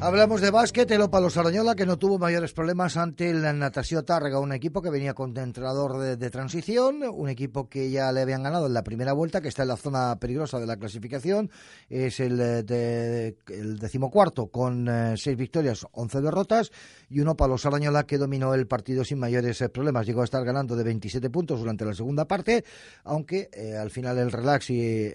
Hablamos 0.00 0.40
de 0.40 0.52
básquet, 0.52 0.88
el 0.92 1.00
Opalo 1.00 1.28
Sarañola, 1.28 1.74
que 1.74 1.84
no 1.84 1.98
tuvo 1.98 2.20
mayores 2.20 2.52
problemas 2.52 2.96
ante 2.96 3.30
el 3.30 3.42
Natasio 3.58 4.04
Tárrega, 4.04 4.38
un 4.38 4.52
equipo 4.52 4.80
que 4.80 4.90
venía 4.90 5.12
con 5.12 5.36
entrenador 5.36 6.16
de, 6.16 6.30
transición, 6.30 7.02
un 7.12 7.28
equipo 7.28 7.68
que 7.68 7.90
ya 7.90 8.12
le 8.12 8.20
habían 8.20 8.44
ganado 8.44 8.68
en 8.68 8.74
la 8.74 8.84
primera 8.84 9.12
vuelta, 9.12 9.40
que 9.40 9.48
está 9.48 9.62
en 9.62 9.68
la 9.68 9.76
zona 9.76 10.16
peligrosa 10.20 10.60
de 10.60 10.66
la 10.66 10.76
clasificación, 10.76 11.50
es 11.88 12.20
el, 12.20 12.40
eh, 12.40 12.62
de, 12.62 13.36
el 13.48 13.80
decimocuarto 13.80 14.46
con 14.46 14.88
eh, 14.88 15.14
seis 15.16 15.36
victorias, 15.36 15.84
once 15.90 16.20
derrotas, 16.20 16.70
y 17.10 17.18
un 17.18 17.28
Opalo 17.28 17.58
Sarañola 17.58 18.06
que 18.06 18.18
dominó 18.18 18.54
el 18.54 18.68
partido 18.68 19.04
sin 19.04 19.18
mayores 19.18 19.60
eh, 19.62 19.68
problemas. 19.68 20.06
Llegó 20.06 20.20
a 20.20 20.24
estar 20.24 20.44
ganando 20.44 20.76
de 20.76 20.84
27 20.84 21.28
puntos 21.28 21.58
durante 21.58 21.84
la 21.84 21.92
segunda 21.92 22.24
parte, 22.24 22.64
aunque 23.02 23.50
al 23.76 23.90
final 23.90 24.16
el 24.18 24.30
relax 24.30 24.70
y 24.70 25.10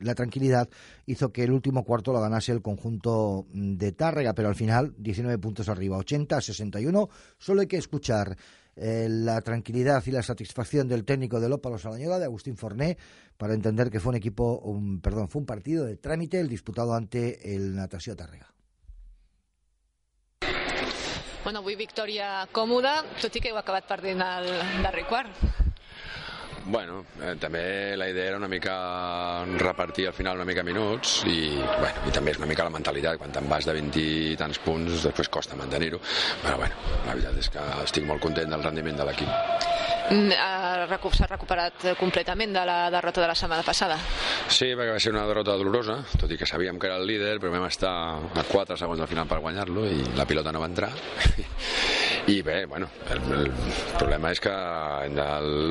la 0.00 0.14
tranquilidad 0.14 0.66
hizo 1.04 1.30
que 1.30 1.44
el 1.44 1.52
último 1.52 1.84
cuarto 1.84 2.12
lo 2.12 2.20
ganase 2.20 2.52
el 2.52 2.62
conjunto 2.62 3.46
de 3.52 3.97
Tárrega, 3.98 4.32
pero 4.32 4.48
al 4.48 4.54
final 4.54 4.94
19 4.96 5.38
puntos 5.38 5.68
arriba, 5.68 5.98
80 5.98 6.38
a 6.38 6.40
61. 6.40 7.10
Solo 7.36 7.60
hay 7.60 7.66
que 7.66 7.76
escuchar 7.76 8.34
eh, 8.76 9.08
la 9.10 9.42
tranquilidad 9.42 10.02
y 10.06 10.12
la 10.12 10.22
satisfacción 10.22 10.88
del 10.88 11.04
técnico 11.04 11.40
del 11.40 11.52
Ópalo 11.52 11.76
Salañola, 11.76 12.18
de 12.18 12.24
Agustín 12.24 12.56
Forné, 12.56 12.96
para 13.36 13.52
entender 13.52 13.90
que 13.90 14.00
fue 14.00 14.10
un 14.10 14.16
equipo, 14.16 14.60
un, 14.60 15.00
perdón, 15.00 15.28
fue 15.28 15.40
un 15.40 15.46
partido 15.46 15.84
de 15.84 15.96
trámite 15.96 16.40
el 16.40 16.48
disputado 16.48 16.94
ante 16.94 17.54
el 17.54 17.74
Natasio 17.74 18.16
Tárrega. 18.16 18.54
Bueno, 21.44 21.60
avui 21.62 21.78
victòria 21.78 22.44
còmoda, 22.52 22.98
tot 23.22 23.34
i 23.38 23.40
que 23.40 23.48
heu 23.48 23.56
acabat 23.56 23.86
perdent 23.88 24.20
el 24.20 24.48
darrer 24.84 25.06
quart. 25.08 25.67
Bueno, 26.68 26.98
eh, 27.22 27.34
també 27.40 27.96
la 27.96 28.10
idea 28.10 28.26
era 28.28 28.36
una 28.36 28.48
mica 28.48 29.42
repartir 29.56 30.06
al 30.08 30.12
final 30.12 30.36
una 30.36 30.44
mica 30.44 30.62
minuts 30.62 31.22
i, 31.24 31.54
bueno, 31.56 32.02
i 32.04 32.12
també 32.12 32.34
és 32.34 32.40
una 32.42 32.48
mica 32.50 32.66
la 32.66 32.74
mentalitat, 32.74 33.16
quan 33.16 33.32
te'n 33.32 33.48
vas 33.48 33.64
de 33.64 33.72
20 33.72 34.02
i 34.04 34.34
tants 34.36 34.60
punts 34.60 35.06
després 35.06 35.30
costa 35.32 35.56
mantenir-ho, 35.56 36.00
però 36.42 36.58
bueno, 36.60 36.76
la 37.06 37.14
veritat 37.14 37.40
és 37.40 37.48
que 37.54 37.64
estic 37.86 38.04
molt 38.04 38.20
content 38.20 38.52
del 38.52 38.66
rendiment 38.66 39.00
de 39.00 39.08
l'equip. 39.08 39.32
Mm, 40.12 40.36
s'ha 41.16 41.26
recuperat 41.30 41.88
completament 42.00 42.52
de 42.52 42.66
la 42.68 42.76
derrota 42.92 43.24
de 43.24 43.30
la 43.32 43.34
setmana 43.36 43.64
passada? 43.64 43.96
Sí, 44.48 44.74
perquè 44.74 44.92
va 44.92 45.00
ser 45.00 45.12
una 45.12 45.26
derrota 45.28 45.56
dolorosa, 45.56 46.02
tot 46.20 46.32
i 46.32 46.36
que 46.36 46.48
sabíem 46.48 46.78
que 46.78 46.88
era 46.88 47.00
el 47.00 47.08
líder, 47.08 47.38
però 47.40 47.52
vam 47.56 47.64
estar 47.68 47.94
a 48.20 48.44
4 48.52 48.76
segons 48.76 49.00
al 49.00 49.08
final 49.08 49.28
per 49.28 49.40
guanyar-lo 49.40 49.88
i 49.88 50.04
la 50.16 50.28
pilota 50.28 50.52
no 50.52 50.60
va 50.60 50.68
entrar 50.68 50.92
i 52.28 52.42
bé, 52.42 52.66
bueno, 52.66 52.90
el, 53.10 53.20
el 53.38 53.50
problema 53.96 54.32
és 54.34 54.40
que 54.44 54.52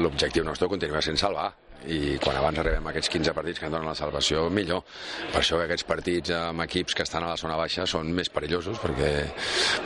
l'objectiu 0.02 0.46
nostre 0.48 0.70
continua 0.72 1.04
sent 1.06 1.20
salvar 1.22 1.52
i 1.86 2.18
quan 2.24 2.40
abans 2.40 2.60
arribem 2.60 2.88
a 2.88 2.92
aquests 2.92 3.12
15 3.13 3.34
partits 3.38 3.60
que 3.60 3.68
ens 3.68 3.76
donen 3.76 3.88
la 3.88 3.96
salvació, 3.96 4.48
millor. 4.50 4.84
Per 5.32 5.42
això 5.42 5.60
que 5.60 5.68
aquests 5.68 5.88
partits 5.88 6.34
amb 6.36 6.66
equips 6.66 6.98
que 6.98 7.06
estan 7.06 7.24
a 7.24 7.32
la 7.32 7.38
zona 7.40 7.58
baixa 7.60 7.86
són 7.88 8.10
més 8.16 8.32
perillosos, 8.34 8.80
perquè 8.82 9.12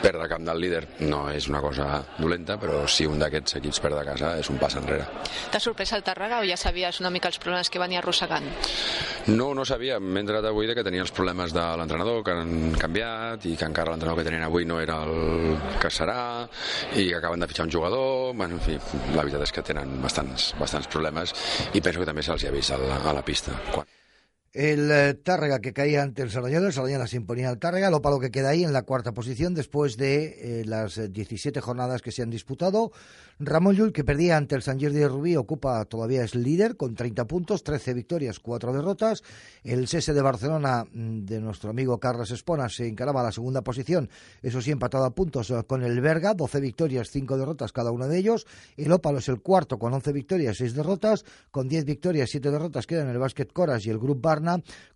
perdre 0.02 0.28
camp 0.30 0.46
del 0.48 0.62
líder 0.62 0.82
no 1.04 1.24
és 1.30 1.48
una 1.52 1.60
cosa 1.62 2.00
dolenta, 2.18 2.56
però 2.60 2.82
si 2.88 3.06
un 3.06 3.20
d'aquests 3.22 3.58
equips 3.60 3.82
perd 3.84 4.00
a 4.00 4.06
casa 4.06 4.34
és 4.40 4.50
un 4.50 4.58
pas 4.62 4.76
enrere. 4.80 5.06
T'ha 5.52 5.60
sorprès 5.62 5.92
el 5.92 6.04
Tàrrega 6.06 6.40
o 6.40 6.48
ja 6.48 6.56
sabies 6.56 7.02
una 7.02 7.12
mica 7.12 7.30
els 7.30 7.38
problemes 7.42 7.70
que 7.70 7.82
venia 7.82 8.00
arrossegant? 8.00 8.48
No, 9.28 9.52
no 9.54 9.64
sabia. 9.68 10.00
M'he 10.02 10.24
entrat 10.24 10.46
avui 10.48 10.66
de 10.66 10.74
que 10.74 10.84
tenia 10.86 11.04
els 11.04 11.12
problemes 11.14 11.52
de 11.54 11.64
l'entrenador, 11.78 12.22
que 12.26 12.34
han 12.34 12.72
canviat, 12.78 13.46
i 13.46 13.54
que 13.58 13.68
encara 13.68 13.92
l'entrenador 13.92 14.22
que 14.22 14.28
tenien 14.30 14.46
avui 14.46 14.66
no 14.66 14.80
era 14.82 15.02
el 15.06 15.58
que 15.82 15.90
serà, 15.92 16.48
i 16.96 17.08
que 17.08 17.18
acaben 17.20 17.42
de 17.42 17.50
fitxar 17.50 17.66
un 17.68 17.74
jugador... 17.74 18.34
Bueno, 18.34 18.56
en 18.56 18.64
fi, 18.64 18.78
la 19.14 19.22
veritat 19.22 19.44
és 19.46 19.52
que 19.54 19.64
tenen 19.66 19.98
bastants, 20.02 20.52
bastants 20.58 20.88
problemes 20.90 21.34
i 21.76 21.81
penso 21.82 22.00
que 22.02 22.08
també 22.08 22.22
se'ls 22.24 22.46
ha 22.46 22.54
vist 22.54 22.74
a 22.74 22.78
la, 22.80 23.02
a 23.10 23.14
la 23.18 23.24
pista. 23.26 23.54
Quan... 23.74 23.88
El 24.52 24.90
eh, 24.90 25.14
Tárrega 25.14 25.60
que 25.60 25.72
caía 25.72 26.02
ante 26.02 26.20
el 26.20 26.30
Sardañola, 26.30 26.66
el 26.66 26.74
Sardañola 26.74 27.06
se 27.06 27.16
imponía 27.16 27.48
al 27.48 27.58
Tárrega, 27.58 27.88
lo 27.88 28.02
palo 28.02 28.20
que 28.20 28.30
queda 28.30 28.50
ahí 28.50 28.64
en 28.64 28.74
la 28.74 28.82
cuarta 28.82 29.12
posición 29.12 29.54
después 29.54 29.96
de 29.96 30.60
eh, 30.60 30.64
las 30.66 31.00
17 31.10 31.58
jornadas 31.62 32.02
que 32.02 32.12
se 32.12 32.20
han 32.20 32.28
disputado. 32.28 32.92
Ramón 33.38 33.76
Llull, 33.76 33.94
que 33.94 34.04
perdía 34.04 34.36
ante 34.36 34.54
el 34.54 34.60
San 34.60 34.78
Jordi 34.78 34.98
de 34.98 35.08
Rubí, 35.08 35.36
ocupa 35.36 35.82
todavía 35.86 36.22
es 36.22 36.34
líder 36.34 36.76
con 36.76 36.94
30 36.94 37.26
puntos, 37.26 37.64
13 37.64 37.94
victorias, 37.94 38.40
4 38.40 38.74
derrotas. 38.74 39.22
El 39.64 39.88
CS 39.88 40.14
de 40.14 40.20
Barcelona 40.20 40.84
mm, 40.84 41.24
de 41.24 41.40
nuestro 41.40 41.70
amigo 41.70 41.98
Carlos 41.98 42.30
Espona 42.30 42.68
se 42.68 42.86
encaraba 42.86 43.22
a 43.22 43.24
la 43.24 43.32
segunda 43.32 43.62
posición, 43.62 44.10
eso 44.42 44.60
sí, 44.60 44.70
empatado 44.70 45.06
a 45.06 45.14
puntos 45.14 45.50
eh, 45.50 45.64
con 45.66 45.82
el 45.82 45.98
Berga, 46.02 46.34
12 46.34 46.60
victorias, 46.60 47.08
5 47.08 47.38
derrotas 47.38 47.72
cada 47.72 47.90
uno 47.90 48.06
de 48.06 48.18
ellos. 48.18 48.46
El 48.76 48.92
Ópalo 48.92 49.18
es 49.18 49.28
el 49.30 49.40
cuarto 49.40 49.78
con 49.78 49.94
11 49.94 50.12
victorias, 50.12 50.58
6 50.58 50.74
derrotas, 50.74 51.24
con 51.50 51.68
10 51.68 51.86
victorias, 51.86 52.28
7 52.28 52.50
derrotas 52.50 52.86
quedan 52.86 53.08
el 53.08 53.18
Básquet 53.18 53.50
Coras 53.50 53.86
y 53.86 53.90
el 53.90 53.98
Grup 53.98 54.20
Bar 54.20 54.41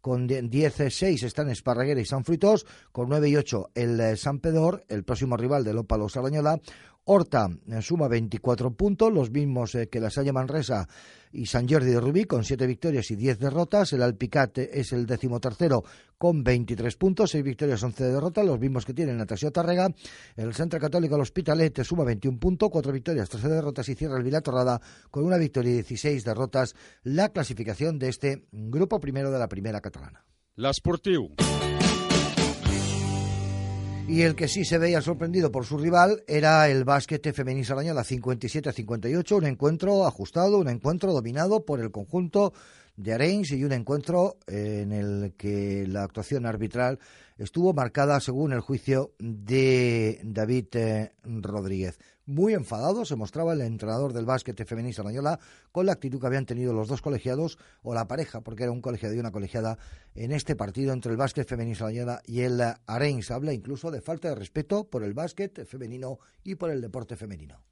con 0.01 0.29
10-6 0.29 1.23
están 1.23 1.51
Esparraguera 1.51 2.01
y 2.01 2.05
San 2.05 2.25
Fruitos, 2.25 2.67
con 2.93 3.09
9 3.09 3.29
y 3.29 3.37
8 3.37 3.71
el 3.75 4.01
eh, 4.01 4.17
San 4.17 4.41
Pedor, 4.41 4.85
el 4.89 5.05
próximo 5.05 5.37
rival 5.37 5.65
del 5.65 5.79
Ópalo 5.79 6.09
Sarañola. 6.09 6.61
Horta 7.09 7.49
eh, 7.69 7.83
suma 7.83 8.09
24 8.09 8.73
puntos, 8.73 9.13
los 9.13 9.31
mismos 9.31 9.77
eh, 9.77 9.89
que 9.89 10.01
la 10.01 10.11
Salle 10.11 10.33
Manresa 10.33 10.89
y 11.33 11.47
San 11.47 11.69
Jordi 11.69 11.93
de 11.93 12.01
Rubí, 12.01 12.25
con 12.25 12.43
7 12.43 12.67
victorias 12.67 13.09
y 13.13 13.17
10 13.17 13.39
derrotas. 13.39 13.93
El 13.93 14.03
Alpicate 14.03 14.81
es 14.81 14.93
el 14.93 15.07
decimotercero 15.07 15.85
con 16.19 16.43
23 16.43 16.97
puntos, 16.97 17.31
6 17.31 17.45
victorias, 17.45 17.81
11 17.81 18.05
derrotas, 18.07 18.45
los 18.45 18.59
mismos 18.59 18.85
que 18.85 18.93
tiene 18.93 19.13
Natasio 19.13 19.53
Tárrega. 19.53 19.89
El 20.35 20.53
Centro 20.53 20.81
Católico 20.81 21.15
el 21.15 21.21
Hospitalet 21.21 21.85
suma 21.85 22.03
21 22.03 22.41
puntos, 22.41 22.71
4 22.71 22.93
victorias, 22.93 23.29
13 23.29 23.49
derrotas 23.51 23.89
y 23.89 23.95
cierra 23.95 24.17
el 24.17 24.25
Vilatorrada 24.25 24.81
con 25.09 25.25
una 25.25 25.37
victoria 25.37 25.71
y 25.71 25.75
16 25.75 26.25
derrotas. 26.25 26.75
La 27.05 27.29
clasificación 27.29 28.01
de 28.01 28.09
este 28.09 28.49
grupo 28.51 28.99
primero 28.99 29.31
de 29.31 29.39
la 29.39 29.47
primera 29.47 29.81
catalana. 29.81 30.25
L'esportiu. 30.57 31.37
Y 34.09 34.23
el 34.23 34.37
que 34.37 34.47
sí 34.47 34.65
se 34.65 34.79
veía 34.79 35.03
sorprendido 35.03 35.51
por 35.51 35.67
su 35.67 35.77
rival 35.79 36.23
era 36.29 36.69
el 36.69 36.85
básquet 36.85 37.35
femenino 37.35 37.67
Sarañola, 37.67 38.05
57 38.05 38.69
a 38.69 38.73
58, 38.73 39.37
un 39.37 39.47
encuentro 39.47 40.07
ajustado, 40.07 40.59
un 40.59 40.69
encuentro 40.69 41.13
dominado 41.13 41.65
por 41.65 41.81
el 41.81 41.91
conjunto 41.91 42.53
de 42.97 43.13
Arenys 43.13 43.51
y 43.51 43.65
un 43.65 43.73
encuentro 43.73 44.39
en 44.47 44.93
el 44.93 45.35
que 45.37 45.87
la 45.89 46.05
actuación 46.05 46.47
arbitral 46.47 47.01
estuvo 47.37 47.75
marcada 47.75 48.21
según 48.21 48.53
el 48.53 48.61
juicio 48.61 49.13
de 49.19 50.21
David 50.23 50.67
eh, 50.75 51.13
Rodríguez. 51.25 51.99
Muy 52.27 52.55
enfadado 52.55 53.05
se 53.05 53.15
mostraba 53.15 53.53
el 53.53 53.61
entrenador 53.61 54.13
del 54.13 54.25
básquet 54.25 54.67
femenino 54.67 54.91
española 54.91 55.39
con 55.71 55.87
la 55.87 55.93
actitud 55.93 56.21
que 56.21 56.27
habían 56.27 56.45
tenido 56.45 56.73
los 56.73 56.89
dos 56.89 57.01
colegiados 57.01 57.57
o 57.83 57.95
la 57.95 58.09
pareja, 58.09 58.41
porque 58.41 58.65
era 58.65 58.73
un 58.73 58.81
colegiado 58.81 59.15
y 59.15 59.21
una 59.21 59.31
colegiada 59.31 59.79
en 60.17 60.33
este 60.33 60.57
partido 60.57 60.93
entre 60.93 61.13
el 61.13 61.19
básquet 61.19 61.49
femenino 61.49 61.75
española 61.75 62.23
y 62.27 62.41
el 62.41 62.61
Arenys. 62.87 63.31
Habla 63.31 63.53
incluso 63.53 63.93
de 63.93 64.01
falta 64.01 64.29
de 64.29 64.35
respeto 64.35 64.91
por 64.91 65.05
el 65.05 65.15
básquet 65.15 65.65
femenino 65.67 66.19
y 66.43 66.57
por 66.57 66.71
el 66.71 66.81
deporte 66.81 67.15
femenino. 67.15 67.63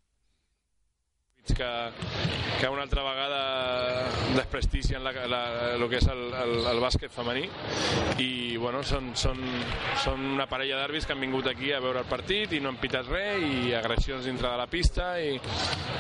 Que 2.61 2.69
una 2.69 2.83
altra 2.83 3.03
vegada 3.03 4.09
desprestigien 4.37 5.05
la, 5.05 5.13
la, 5.13 5.43
el 5.75 5.89
que 5.91 5.99
és 5.99 6.07
el, 6.11 6.23
el, 6.33 6.55
el 6.71 6.81
bàsquet 6.83 7.13
femení. 7.13 7.45
I 8.23 8.57
bueno, 8.61 8.83
són, 8.87 9.13
són, 9.19 9.41
són 10.03 10.23
una 10.35 10.47
parella 10.51 10.79
d'àrbits 10.81 11.07
que 11.09 11.15
han 11.15 11.23
vingut 11.23 11.49
aquí 11.51 11.73
a 11.75 11.81
veure 11.83 12.05
el 12.05 12.09
partit 12.11 12.55
i 12.55 12.61
no 12.63 12.71
han 12.73 12.79
pitat 12.81 13.09
res 13.11 13.43
i 13.43 13.75
agressions 13.77 14.27
dintre 14.29 14.49
de 14.51 14.61
la 14.61 14.69
pista 14.71 15.15
i, 15.21 15.35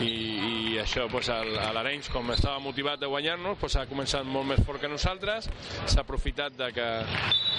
i, 0.05 0.13
i 0.51 0.79
això 0.83 1.09
pues, 1.11 1.29
l'Arenys 1.29 2.11
com 2.13 2.31
estava 2.35 2.63
motivat 2.63 3.03
de 3.03 3.11
guanyar-nos 3.11 3.59
pues, 3.61 3.77
ha 3.81 3.87
començat 3.91 4.27
molt 4.27 4.49
més 4.53 4.63
fort 4.67 4.83
que 4.83 4.91
nosaltres 4.91 5.51
s'ha 5.85 6.05
aprofitat 6.05 6.57
de 6.59 6.71
que, 6.77 6.89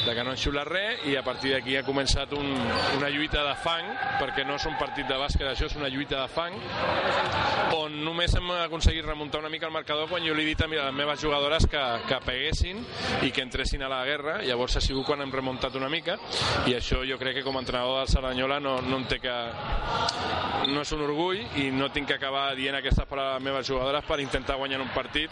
de 0.05 0.15
que 0.15 0.23
no 0.23 0.33
han 0.33 0.41
xiulat 0.41 0.69
res 0.71 1.05
i 1.11 1.17
a 1.19 1.23
partir 1.25 1.53
d'aquí 1.55 1.77
ha 1.77 1.85
començat 1.87 2.33
un, 2.37 2.51
una 2.97 3.11
lluita 3.11 3.43
de 3.49 3.55
fang 3.63 3.91
perquè 4.21 4.47
no 4.47 4.57
és 4.59 4.67
un 4.69 4.77
partit 4.79 5.07
de 5.09 5.19
bàsquet, 5.19 5.47
això 5.51 5.69
és 5.69 5.77
una 5.79 5.91
lluita 5.91 6.21
de 6.23 6.29
fang 6.31 6.55
on 7.75 7.99
només 8.05 8.33
hem 8.37 8.51
aconseguit 8.61 8.84
remuntar 9.05 9.39
una 9.39 9.49
mica 9.49 9.67
el 9.67 9.73
marcador 9.73 10.09
quan 10.09 10.23
jo 10.25 10.33
li 10.33 10.43
he 10.43 10.51
dit 10.53 10.61
a 10.61 10.67
les 10.67 10.93
meves 10.93 11.21
jugadores 11.21 11.65
que, 11.67 11.81
que 12.07 12.19
peguessin 12.25 12.83
i 13.23 13.31
que 13.31 13.41
entressin 13.41 13.83
a 13.83 13.89
la 13.89 14.03
guerra, 14.05 14.41
llavors 14.43 14.77
ha 14.77 14.81
sigut 14.81 15.05
quan 15.05 15.21
hem 15.21 15.31
remuntat 15.31 15.75
una 15.75 15.89
mica 15.89 16.17
i 16.67 16.75
això 16.75 17.03
jo 17.07 17.17
crec 17.17 17.39
que 17.39 17.43
com 17.43 17.57
a 17.57 17.63
entrenador 17.63 17.99
del 17.99 18.11
Saranyola 18.11 18.59
no, 18.59 18.81
no 18.81 18.97
en 18.97 19.07
té 19.09 19.19
que... 19.19 19.35
no 20.65 20.81
és 20.81 20.91
un 20.95 21.03
orgull 21.05 21.41
i 21.61 21.69
no 21.71 21.91
tinc 21.93 22.09
que 22.09 22.17
acabar 22.17 22.55
dient 22.57 22.75
aquestes 22.79 23.05
paraules 23.05 23.35
a 23.35 23.37
les 23.37 23.45
meves 23.45 23.67
jugadores 23.67 24.03
per 24.05 24.19
intentar 24.19 24.57
guanyar 24.57 24.81
un 24.81 24.91
partit 24.95 25.31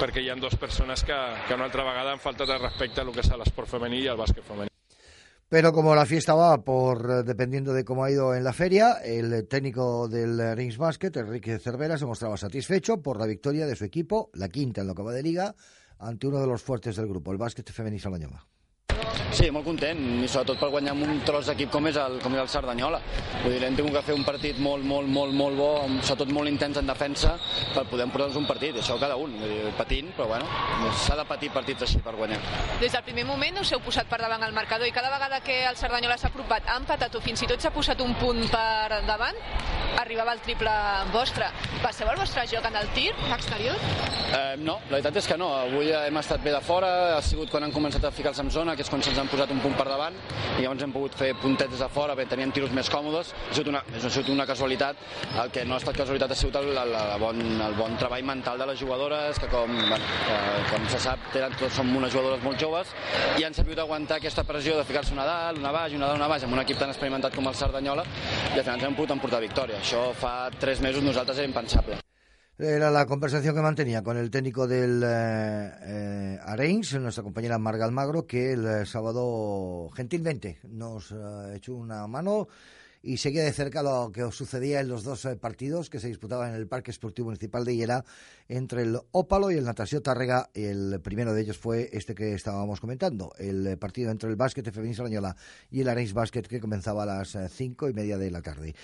perquè 0.00 0.22
hi 0.22 0.30
ha 0.30 0.36
dues 0.36 0.56
persones 0.60 1.04
que, 1.04 1.18
que 1.48 1.54
una 1.56 1.70
altra 1.70 1.84
vegada 1.84 2.12
han 2.12 2.22
faltat 2.22 2.48
de 2.48 2.58
respecte 2.58 3.00
a 3.00 3.04
lo 3.04 3.12
que 3.12 3.24
és 3.24 3.34
l'esport 3.34 3.76
femení 3.78 4.04
i 4.04 4.12
el 4.12 4.20
bàsquet 4.20 4.44
femení. 4.44 4.73
Pero 5.54 5.72
como 5.72 5.94
la 5.94 6.04
fiesta 6.04 6.34
va 6.34 6.64
por 6.64 7.08
eh, 7.08 7.22
dependiendo 7.22 7.72
de 7.72 7.84
cómo 7.84 8.02
ha 8.02 8.10
ido 8.10 8.34
en 8.34 8.42
la 8.42 8.52
feria, 8.52 8.94
el 8.94 9.46
técnico 9.46 10.08
del 10.08 10.56
Rings 10.56 10.76
Basket, 10.76 11.12
Enrique 11.14 11.60
Cervera, 11.60 11.96
se 11.96 12.06
mostraba 12.06 12.36
satisfecho 12.36 13.00
por 13.00 13.20
la 13.20 13.26
victoria 13.26 13.64
de 13.64 13.76
su 13.76 13.84
equipo, 13.84 14.30
la 14.34 14.48
quinta 14.48 14.80
en 14.80 14.88
lo 14.88 14.96
que 14.96 15.04
va 15.04 15.12
de 15.12 15.22
liga, 15.22 15.54
ante 16.00 16.26
uno 16.26 16.40
de 16.40 16.48
los 16.48 16.60
fuertes 16.60 16.96
del 16.96 17.06
grupo, 17.06 17.30
el 17.30 17.38
básquet 17.38 17.70
femení 17.70 18.00
Salañola. 18.00 18.44
Sí, 19.34 19.48
molt 19.50 19.66
content, 19.66 19.98
i 20.22 20.28
sobretot 20.30 20.60
per 20.60 20.68
guanyar 20.70 20.92
amb 20.94 21.08
un 21.08 21.16
tros 21.26 21.48
d'equip 21.50 21.72
com, 21.74 21.88
és 21.90 21.96
el, 21.98 22.20
com 22.22 22.36
és 22.36 22.40
el 22.44 22.50
Cerdanyola. 22.52 23.00
Vull 23.42 23.56
dir, 23.56 23.64
hem 23.66 23.74
tingut 23.74 23.96
que 23.96 24.02
fer 24.06 24.14
un 24.14 24.22
partit 24.22 24.60
molt, 24.62 24.86
molt, 24.86 25.10
molt, 25.10 25.34
molt 25.34 25.58
bo, 25.58 25.70
sobretot 26.06 26.30
molt 26.36 26.52
intens 26.52 26.78
en 26.78 26.86
defensa, 26.86 27.32
per 27.74 27.82
poder 27.90 28.06
emportar-nos 28.06 28.38
un 28.38 28.46
partit. 28.46 28.78
Això 28.78 28.94
cada 29.02 29.16
un, 29.18 29.34
vull 29.40 29.50
dir, 29.50 29.72
patint, 29.74 30.12
però 30.14 30.28
bueno, 30.30 30.46
s'ha 31.02 31.18
de 31.18 31.24
patir 31.26 31.50
partits 31.50 31.82
així 31.82 31.98
per 32.04 32.14
guanyar. 32.14 32.38
Des 32.78 32.94
del 32.94 33.02
primer 33.08 33.26
moment 33.26 33.58
us 33.64 33.74
heu 33.74 33.82
posat 33.82 34.06
per 34.06 34.20
davant 34.22 34.46
el 34.46 34.54
marcador 34.54 34.86
i 34.86 34.94
cada 34.94 35.10
vegada 35.10 35.42
que 35.42 35.64
el 35.66 35.82
Cerdanyola 35.82 36.18
s'ha 36.20 36.30
apropat, 36.30 36.70
ha 36.70 36.78
empatat 36.78 37.18
o 37.18 37.24
fins 37.24 37.42
i 37.42 37.50
tot 37.50 37.58
s'ha 37.58 37.74
posat 37.74 38.06
un 38.06 38.14
punt 38.22 38.44
per 38.54 39.02
davant, 39.08 39.42
arribava 39.98 40.36
el 40.38 40.44
triple 40.46 40.70
vostre. 41.10 41.50
Passeu 41.82 42.06
el 42.12 42.22
vostre 42.22 42.46
joc 42.50 42.70
en 42.70 42.78
el 42.78 42.86
tir 42.94 43.10
exterior? 43.34 43.82
Eh, 44.34 44.54
no, 44.62 44.78
la 44.88 44.98
veritat 44.98 45.20
és 45.20 45.28
que 45.30 45.38
no. 45.38 45.50
Avui 45.66 45.90
hem 45.94 46.22
estat 46.22 46.42
bé 46.42 46.54
de 46.54 46.62
fora, 46.64 46.94
ha 47.18 47.22
sigut 47.22 47.50
quan 47.50 47.66
han 47.66 47.74
començat 47.74 48.06
a 48.06 48.14
ficar-se 48.14 48.42
en 48.42 48.50
zona, 48.54 48.74
que 48.78 48.86
és 48.86 48.90
quan 48.90 49.02
se'ns 49.02 49.23
han 49.24 49.32
posat 49.32 49.52
un 49.54 49.60
punt 49.64 49.74
per 49.78 49.86
davant 49.88 50.16
i 50.58 50.62
llavors 50.62 50.84
hem 50.84 50.92
pogut 50.94 51.16
fer 51.18 51.32
puntets 51.40 51.72
des 51.72 51.82
de 51.82 51.88
fora, 51.92 52.14
bé, 52.18 52.26
teníem 52.30 52.52
tiros 52.54 52.72
més 52.76 52.90
còmodes, 52.92 53.32
ha 53.32 53.56
sigut 53.56 53.70
una, 53.72 53.80
ha 53.80 54.02
sigut 54.04 54.30
una 54.34 54.46
casualitat, 54.46 55.00
el 55.42 55.50
que 55.54 55.64
no 55.64 55.76
ha 55.76 55.80
estat 55.80 55.96
casualitat 55.98 56.34
ha 56.34 56.38
sigut 56.38 56.58
el, 56.60 56.70
el, 56.76 56.94
el, 57.00 57.16
bon, 57.22 57.40
el 57.68 57.76
bon 57.78 57.96
treball 58.00 58.26
mental 58.28 58.60
de 58.60 58.68
les 58.70 58.80
jugadores, 58.80 59.40
que 59.40 59.50
com, 59.52 59.72
bueno, 59.88 60.12
que, 60.28 60.38
com 60.70 60.86
se 60.92 61.02
sap, 61.06 61.26
tenen, 61.34 61.56
tots 61.58 61.80
som 61.80 61.90
unes 61.96 62.12
jugadores 62.14 62.44
molt 62.44 62.60
joves, 62.60 62.94
i 63.40 63.48
han 63.48 63.56
sabut 63.56 63.80
aguantar 63.82 64.20
aquesta 64.20 64.46
pressió 64.46 64.78
de 64.78 64.86
ficar-se 64.86 65.16
una 65.16 65.26
dalt, 65.28 65.60
una 65.62 65.74
baix, 65.74 65.96
una 65.96 66.12
dalt, 66.12 66.20
una 66.20 66.30
baix, 66.30 66.46
amb 66.46 66.58
un 66.58 66.64
equip 66.64 66.80
tan 66.80 66.92
experimentat 66.92 67.34
com 67.34 67.50
el 67.50 67.58
Cerdanyola, 67.58 68.06
i 68.52 68.58
al 68.58 68.62
final 68.62 68.78
ens 68.78 68.88
hem 68.90 68.98
pogut 68.98 69.16
emportar 69.16 69.42
victòria. 69.44 69.80
Això 69.82 70.10
fa 70.18 70.36
tres 70.60 70.84
mesos 70.84 71.02
nosaltres 71.02 71.40
era 71.40 71.50
impensable. 71.50 72.03
Era 72.56 72.92
la 72.92 73.04
conversación 73.04 73.52
que 73.52 73.60
mantenía 73.60 74.04
con 74.04 74.16
el 74.16 74.30
técnico 74.30 74.68
del 74.68 75.02
eh, 75.04 76.38
eh 76.46 76.98
nuestra 77.00 77.24
compañera 77.24 77.58
Marga 77.58 77.84
Almagro, 77.84 78.28
que 78.28 78.52
el 78.52 78.64
eh, 78.64 78.86
sábado 78.86 79.90
gentilmente 79.96 80.60
nos 80.68 81.10
eh, 81.10 81.56
echó 81.56 81.74
una 81.74 82.06
mano 82.06 82.46
y 83.02 83.16
seguía 83.16 83.42
de 83.42 83.52
cerca 83.52 83.82
lo 83.82 84.12
que 84.12 84.30
sucedía 84.30 84.78
en 84.78 84.86
los 84.86 85.02
dos 85.02 85.26
partidos 85.40 85.90
que 85.90 85.98
se 85.98 86.06
disputaban 86.06 86.50
en 86.50 86.54
el 86.54 86.68
Parque 86.68 86.92
Esportivo 86.92 87.26
Municipal 87.26 87.64
de 87.64 87.74
Hiera 87.74 88.04
entre 88.48 88.82
el 88.82 89.00
Ópalo 89.10 89.50
y 89.50 89.56
el 89.56 89.64
Natasio 89.64 90.00
Tárrega. 90.00 90.50
El 90.54 91.00
primero 91.02 91.34
de 91.34 91.42
ellos 91.42 91.58
fue 91.58 91.90
este 91.92 92.14
que 92.14 92.34
estábamos 92.34 92.80
comentando, 92.80 93.32
el 93.36 93.76
partido 93.78 94.12
entre 94.12 94.30
el 94.30 94.36
básquet 94.36 94.70
femenino 94.70 94.92
española 94.92 95.36
y 95.72 95.80
el 95.80 95.88
Areins 95.88 96.12
Básquet 96.12 96.46
que 96.46 96.60
comenzaba 96.60 97.02
a 97.02 97.06
las 97.06 97.36
cinco 97.50 97.88
y 97.88 97.94
media 97.94 98.16
de 98.16 98.30
la 98.30 98.42
tarde. 98.42 98.76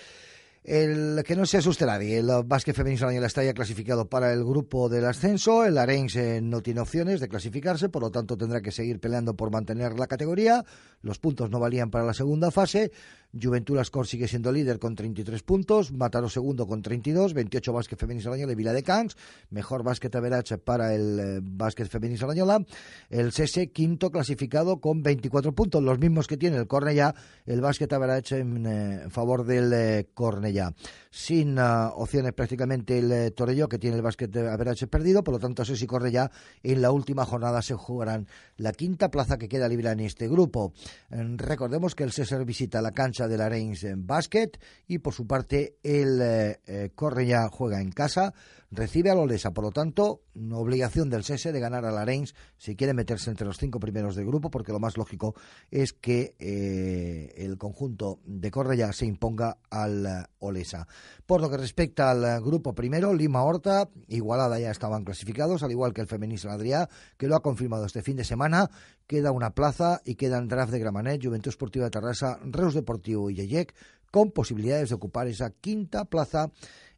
El 0.63 1.23
que 1.25 1.37
no 1.37 1.47
se 1.47 1.57
asuste 1.57 1.87
nadie, 1.87 2.19
el 2.19 2.29
básquet 2.45 2.77
femenino 2.77 2.97
español 2.97 3.25
está 3.25 3.43
ya 3.43 3.55
clasificado 3.55 4.11
para 4.11 4.31
el 4.35 4.45
grupo 4.45 4.91
del 4.91 5.07
ascenso, 5.07 5.65
el 5.65 5.79
Arense 5.79 6.43
no 6.43 6.61
tiene 6.61 6.81
opciones 6.81 7.19
de 7.19 7.29
clasificarse, 7.29 7.89
por 7.89 8.03
lo 8.03 8.11
tanto 8.11 8.37
tendrá 8.37 8.61
que 8.61 8.71
seguir 8.71 9.01
peleando 9.01 9.35
por 9.35 9.51
mantener 9.51 9.99
la 9.99 10.07
categoría, 10.07 10.67
los 11.01 11.19
puntos 11.19 11.49
no 11.49 11.61
valían 11.61 11.91
para 11.91 12.05
la 12.05 12.13
segunda 12.13 12.51
fase, 12.51 12.93
Juventud 13.33 13.79
Ascor 13.79 14.07
sigue 14.07 14.29
siendo 14.29 14.53
líder 14.53 14.79
con 14.79 14.95
33 14.95 15.43
puntos, 15.43 15.93
Mataró 15.93 16.29
segundo 16.29 16.67
con 16.67 16.83
32, 16.83 17.35
28 17.35 17.73
básquet 17.73 17.99
femenino 17.99 18.21
español 18.21 18.51
y 18.51 18.55
Vila 18.55 18.73
de 18.73 18.83
Cans, 18.83 19.17
mejor 19.51 19.83
básquet 19.83 20.15
average 20.15 20.59
para 20.59 20.95
el 20.95 21.21
eh, 21.21 21.41
básquet 21.43 21.89
femenino 21.89 22.17
española, 22.17 22.65
el 23.09 23.33
Sese 23.33 23.71
quinto 23.71 24.11
clasificado 24.11 24.81
con 24.81 25.03
24 25.03 25.53
puntos, 25.55 25.83
los 25.83 25.99
mismos 25.99 26.27
que 26.27 26.37
tiene 26.37 26.57
el 26.57 26.67
Cornellá, 26.67 27.15
el 27.47 27.61
básquet 27.61 27.93
average 27.93 28.39
en 28.39 28.67
eh, 28.67 29.11
favor 29.11 29.45
del 29.45 29.73
eh, 29.73 30.09
Cornellá. 30.15 30.75
Sin 31.11 31.59
uh, 31.59 31.89
opciones 31.97 32.33
prácticamente 32.33 32.99
el 32.99 33.11
eh, 33.11 33.31
Torello, 33.33 33.69
que 33.69 33.79
tiene 33.79 33.97
el 33.97 34.03
básquet 34.03 34.35
average 34.37 34.87
perdido, 34.87 35.25
por 35.25 35.35
lo 35.35 35.41
tanto 35.41 35.65
Sesi 35.65 35.87
Cornellá 35.87 36.31
en 36.63 36.81
la 36.81 36.93
última 36.93 37.25
jornada 37.25 37.63
se 37.63 37.75
jugarán 37.75 38.27
la 38.57 38.73
quinta 38.73 39.11
plaza 39.11 39.37
que 39.37 39.49
queda 39.49 39.69
libre 39.69 39.91
en 39.91 40.01
este 40.01 40.29
grupo. 40.29 40.73
recordemos 41.11 41.95
que 41.95 42.05
el 42.05 42.13
César 42.13 42.45
visita 42.45 42.81
la 42.81 42.93
cancha 42.93 43.20
de 43.29 43.39
la 43.39 43.49
Reims 43.49 43.85
en 43.85 44.07
básquet 44.07 44.59
y 44.87 44.99
por 44.99 45.15
su 45.15 45.27
parte 45.27 45.77
el 45.83 46.21
eh, 46.21 46.61
eh 46.67 46.91
Correia 46.95 47.49
juega 47.49 47.81
en 47.81 47.91
casa, 47.91 48.35
recibe 48.71 49.11
a 49.11 49.15
Lolesa, 49.15 49.53
por 49.53 49.65
lo 49.65 49.71
tanto, 49.73 50.23
obligación 50.53 51.11
del 51.11 51.25
SESE 51.25 51.53
de 51.53 51.61
ganar 51.61 51.85
a 51.85 51.91
la 51.91 52.05
Reims 52.05 52.35
si 52.57 52.77
quiere 52.77 52.95
meterse 52.95 53.31
entre 53.31 53.47
los 53.47 53.59
cinco 53.59 53.81
primeros 53.81 54.15
del 54.15 54.27
grupo, 54.27 54.51
porque 54.51 54.73
lo 54.73 54.79
más 54.79 54.97
lógico 54.97 55.35
es 55.71 55.93
que 55.93 56.35
eh, 56.39 57.35
el 57.37 57.59
conjunto 57.59 58.21
de 58.25 58.51
Correia 58.51 58.93
se 58.93 59.07
imponga 59.07 59.59
al 59.71 60.07
eh, 60.07 60.25
Olesa. 60.39 60.87
Por 61.27 61.41
lo 61.41 61.51
que 61.51 61.57
respecta 61.57 62.11
al 62.11 62.41
grupo 62.41 62.75
primero, 62.75 63.13
Lima 63.15 63.43
Horta, 63.43 63.89
Igualada 64.09 64.59
ya 64.59 64.71
estaban 64.71 65.05
clasificados, 65.05 65.63
al 65.63 65.71
igual 65.71 65.93
que 65.93 66.01
el 66.01 66.07
femenino 66.07 66.31
Adrià, 66.51 66.89
que 67.17 67.27
lo 67.27 67.37
ha 67.37 67.43
confirmado 67.43 67.87
este 67.87 68.03
fin 68.03 68.17
de 68.17 68.25
semana, 68.25 68.71
queda 69.07 69.33
una 69.33 69.51
plaza 69.51 70.01
y 70.05 70.15
quedan 70.15 70.47
draft 70.47 70.71
de 70.71 70.79
Gramanet, 70.79 71.21
Juventud 71.21 71.49
Esportiva 71.49 71.87
de 71.87 71.91
Terrassa, 71.91 72.39
Reus 72.45 72.75
Deportivo 72.75 73.31
y 73.31 73.35
Yeyec, 73.35 73.75
con 74.11 74.31
posibilidades 74.31 74.89
de 74.89 74.95
ocupar 74.95 75.27
esa 75.29 75.51
quinta 75.51 76.05
plaza, 76.05 76.51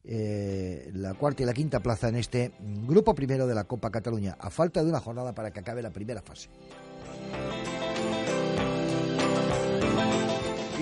eh, 0.04 0.90
la 0.94 1.14
cuarta 1.14 1.42
y 1.42 1.46
la 1.46 1.52
quinta 1.52 1.80
plaza 1.80 2.08
en 2.08 2.16
este 2.16 2.52
grupo 2.60 3.14
primero 3.14 3.46
de 3.46 3.54
la 3.54 3.64
Copa 3.64 3.90
Cataluña, 3.90 4.36
a 4.38 4.50
falta 4.50 4.82
de 4.82 4.88
una 4.88 5.00
jornada 5.00 5.34
para 5.34 5.50
que 5.50 5.60
acabe 5.60 5.82
la 5.82 5.90
primera 5.90 6.22
fase. 6.22 6.48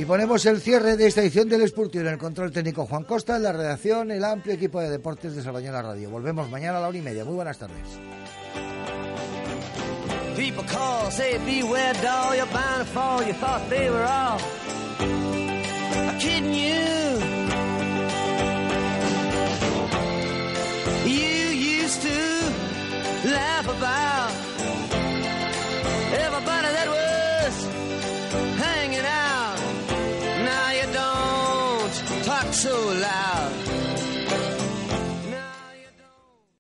Y 0.01 0.05
ponemos 0.07 0.47
el 0.47 0.63
cierre 0.63 0.97
de 0.97 1.07
esta 1.09 1.21
edición 1.21 1.51
del 1.51 1.61
Esportivo 1.61 2.05
en 2.05 2.15
el 2.15 2.19
control 2.19 2.53
técnico 2.53 2.87
Juan 2.87 3.05
Costa, 3.05 3.37
en 3.37 3.43
la 3.43 3.53
redacción 3.53 4.11
el 4.11 4.25
amplio 4.25 4.55
equipo 4.55 4.81
de 4.81 4.89
deportes 4.89 5.37
de 5.37 5.43
Sardañola 5.43 5.83
Radio. 5.83 6.09
Volvemos 6.09 6.49
mañana 6.49 6.79
a 6.79 6.81
la 6.81 6.89
hora 6.89 6.97
y 6.97 7.03
media. 7.03 7.23
Muy 7.27 7.35
buenas 7.35 7.59
tardes. 7.59 7.77
kidding 16.21 16.53
you. 16.53 17.19
You 21.07 21.49
used 21.81 22.03
to 22.03 22.19
laugh 23.25 23.67
about 23.67 24.40